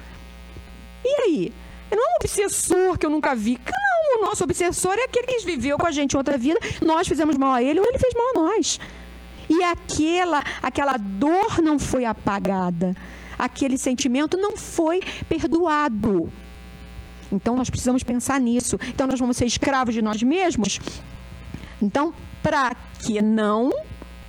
[1.04, 1.52] E aí?
[1.90, 3.58] Não é um obsessor que eu nunca vi.
[3.66, 7.06] Não, o nosso obsessor é aquele que viveu com a gente em outra vida, nós
[7.06, 8.80] fizemos mal a ele ou ele fez mal a nós.
[9.48, 12.96] E aquela, aquela dor não foi apagada.
[13.38, 16.32] Aquele sentimento não foi perdoado.
[17.32, 18.78] Então nós precisamos pensar nisso.
[18.88, 20.78] Então nós vamos ser escravos de nós mesmos.
[21.80, 23.72] Então, para que não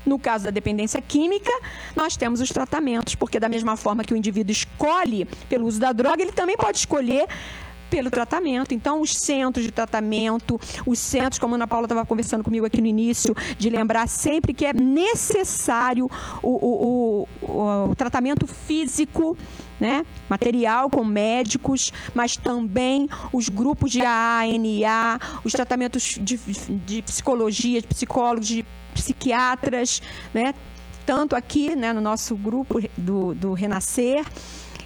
[0.05, 1.51] no caso da dependência química,
[1.95, 5.93] nós temos os tratamentos, porque da mesma forma que o indivíduo escolhe pelo uso da
[5.93, 7.25] droga, ele também pode escolher
[7.93, 8.73] pelo tratamento.
[8.73, 12.81] Então, os centros de tratamento, os centros, como a Ana Paula estava conversando comigo aqui
[12.81, 16.09] no início, de lembrar sempre que é necessário
[16.41, 19.37] o, o, o, o tratamento físico
[19.79, 20.03] né?
[20.27, 27.87] material com médicos, mas também os grupos de AANA, os tratamentos de, de psicologia, de
[27.87, 28.65] psicólogos, de
[28.95, 30.01] psiquiatras,
[30.33, 30.55] né?
[31.05, 34.25] tanto aqui né, no nosso grupo do, do Renascer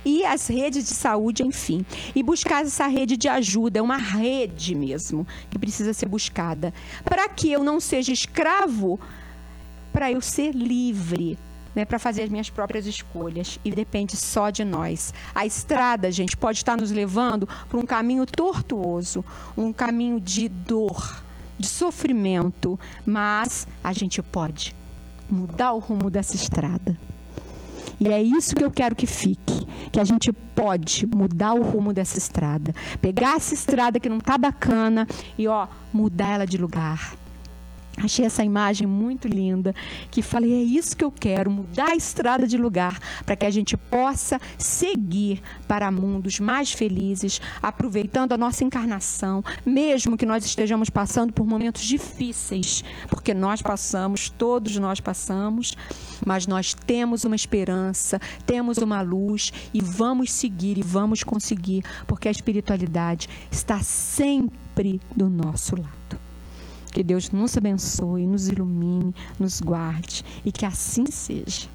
[0.06, 1.86] e as redes de saúde, enfim.
[2.16, 6.74] E buscar essa rede de ajuda, é uma rede mesmo que precisa ser buscada.
[7.04, 9.00] Para que eu não seja escravo,
[9.92, 11.38] para eu ser livre,
[11.78, 15.14] né, para fazer as minhas próprias escolhas e depende só de nós.
[15.34, 19.24] A estrada, gente, pode estar nos levando para um caminho tortuoso,
[19.56, 21.22] um caminho de dor,
[21.58, 24.76] de sofrimento, mas a gente pode
[25.30, 26.98] mudar o rumo dessa estrada.
[28.00, 31.94] E é isso que eu quero que fique, que a gente pode mudar o rumo
[31.94, 35.08] dessa estrada, pegar essa estrada que não está bacana
[35.38, 37.16] e ó, mudar ela de lugar
[38.00, 39.74] Achei essa imagem muito linda,
[40.12, 43.50] que falei, é isso que eu quero, mudar a estrada de lugar, para que a
[43.50, 50.92] gente possa seguir para mundos mais felizes, aproveitando a nossa encarnação, mesmo que nós estejamos
[50.92, 55.76] passando por momentos difíceis, porque nós passamos, todos nós passamos,
[56.24, 62.28] mas nós temos uma esperança, temos uma luz e vamos seguir e vamos conseguir, porque
[62.28, 66.27] a espiritualidade está sempre do nosso lado.
[66.98, 71.68] Que Deus nos abençoe, nos ilumine, nos guarde e que assim seja.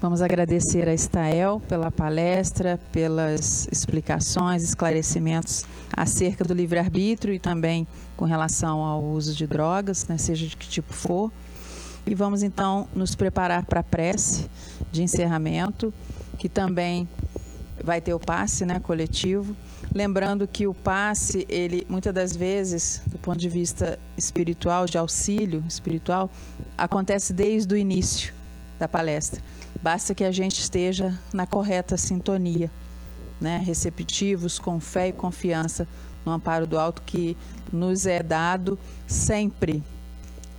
[0.00, 7.84] Vamos agradecer a Estael pela palestra, pelas explicações, esclarecimentos acerca do livre-arbítrio e também
[8.16, 11.32] com relação ao uso de drogas, né, seja de que tipo for.
[12.06, 14.48] E vamos então nos preparar para a prece
[14.92, 15.92] de encerramento,
[16.38, 17.08] que também
[17.84, 19.56] vai ter o passe né, coletivo.
[19.94, 25.64] Lembrando que o passe, ele muitas das vezes, do ponto de vista espiritual, de auxílio
[25.68, 26.30] espiritual,
[26.76, 28.32] acontece desde o início
[28.78, 29.42] da palestra.
[29.82, 32.70] Basta que a gente esteja na correta sintonia
[33.40, 35.88] né, receptivos, com fé e confiança
[36.24, 37.36] no amparo do alto que
[37.72, 39.82] nos é dado sempre,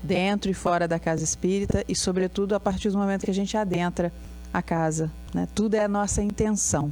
[0.02, 3.56] dentro e fora da casa espírita e, sobretudo, a partir do momento que a gente
[3.56, 4.12] adentra
[4.54, 5.12] a casa.
[5.34, 5.48] Né?
[5.54, 6.92] Tudo é a nossa intenção.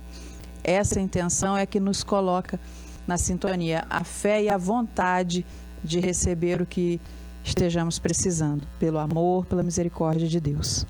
[0.64, 2.60] Essa intenção é que nos coloca
[3.08, 5.46] na sintonia, a fé e a vontade
[5.84, 7.02] de receber o que
[7.44, 10.86] estejamos precisando, pelo amor, pela misericórdia de Deus.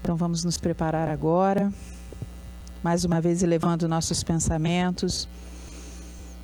[0.00, 1.72] Então vamos nos preparar agora,
[2.82, 5.28] mais uma vez elevando nossos pensamentos,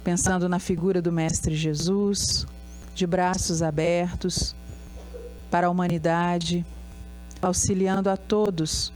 [0.03, 2.45] pensando na figura do Mestre Jesus,
[2.95, 4.55] de braços abertos
[5.51, 6.67] para a humanidade,
[7.43, 8.93] auxiliando a todos,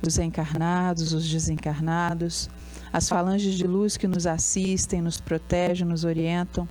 [0.00, 2.48] os encarnados, os desencarnados,
[2.92, 6.68] as falanges de luz que nos assistem, nos protegem, nos orientam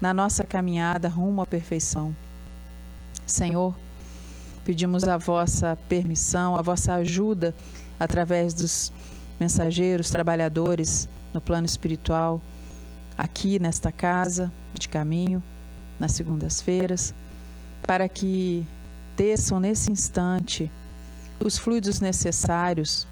[0.00, 2.14] na nossa caminhada rumo à perfeição.
[3.26, 3.74] Senhor,
[4.64, 7.54] pedimos a vossa permissão, a vossa ajuda
[7.98, 8.92] através dos
[9.40, 12.40] mensageiros, trabalhadores no plano espiritual,
[13.16, 15.42] aqui nesta casa de caminho,
[15.98, 17.14] nas segundas-feiras,
[17.82, 18.64] para que
[19.18, 20.70] desçam nesse instante
[21.44, 23.04] os fluidos necessários,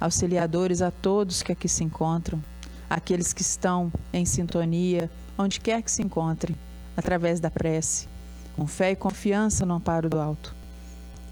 [0.00, 2.42] auxiliadores a todos que aqui se encontram,
[2.88, 6.56] aqueles que estão em sintonia, onde quer que se encontrem,
[6.96, 8.08] através da prece,
[8.56, 10.56] com fé e confiança no amparo do alto.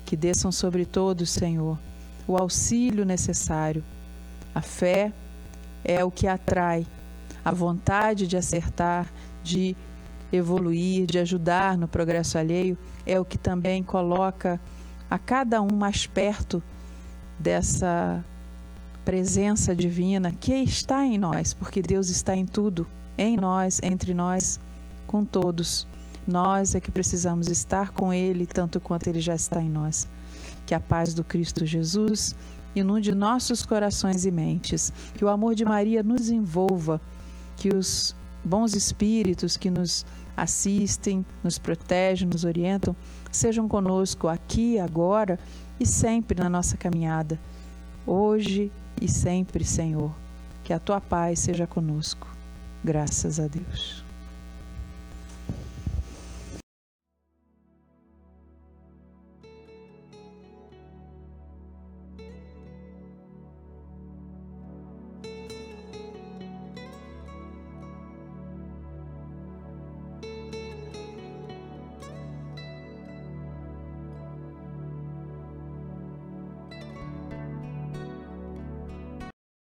[0.05, 1.79] Que desçam sobre todos, Senhor,
[2.27, 3.83] o auxílio necessário.
[4.55, 5.11] A fé
[5.83, 6.87] é o que atrai
[7.43, 9.07] a vontade de acertar,
[9.43, 9.75] de
[10.33, 12.77] evoluir, de ajudar no progresso alheio,
[13.07, 14.61] é o que também coloca
[15.11, 16.63] a cada um mais perto
[17.39, 18.25] dessa
[19.05, 24.61] presença divina que está em nós, porque Deus está em tudo, em nós, entre nós,
[25.07, 25.87] com todos.
[26.27, 30.07] Nós é que precisamos estar com Ele tanto quanto Ele já está em nós.
[30.67, 32.37] Que a paz do Cristo Jesus
[32.75, 37.01] inunde nossos corações e mentes, que o amor de Maria nos envolva,
[37.57, 38.15] que os
[38.45, 40.05] bons espíritos que nos
[40.43, 42.95] assistem, nos protegem, nos orientam,
[43.31, 45.39] sejam conosco aqui, agora
[45.79, 47.39] e sempre na nossa caminhada.
[48.07, 50.13] Hoje e sempre, Senhor,
[50.65, 52.27] que a tua paz seja conosco.
[52.83, 54.08] Graças a Deus.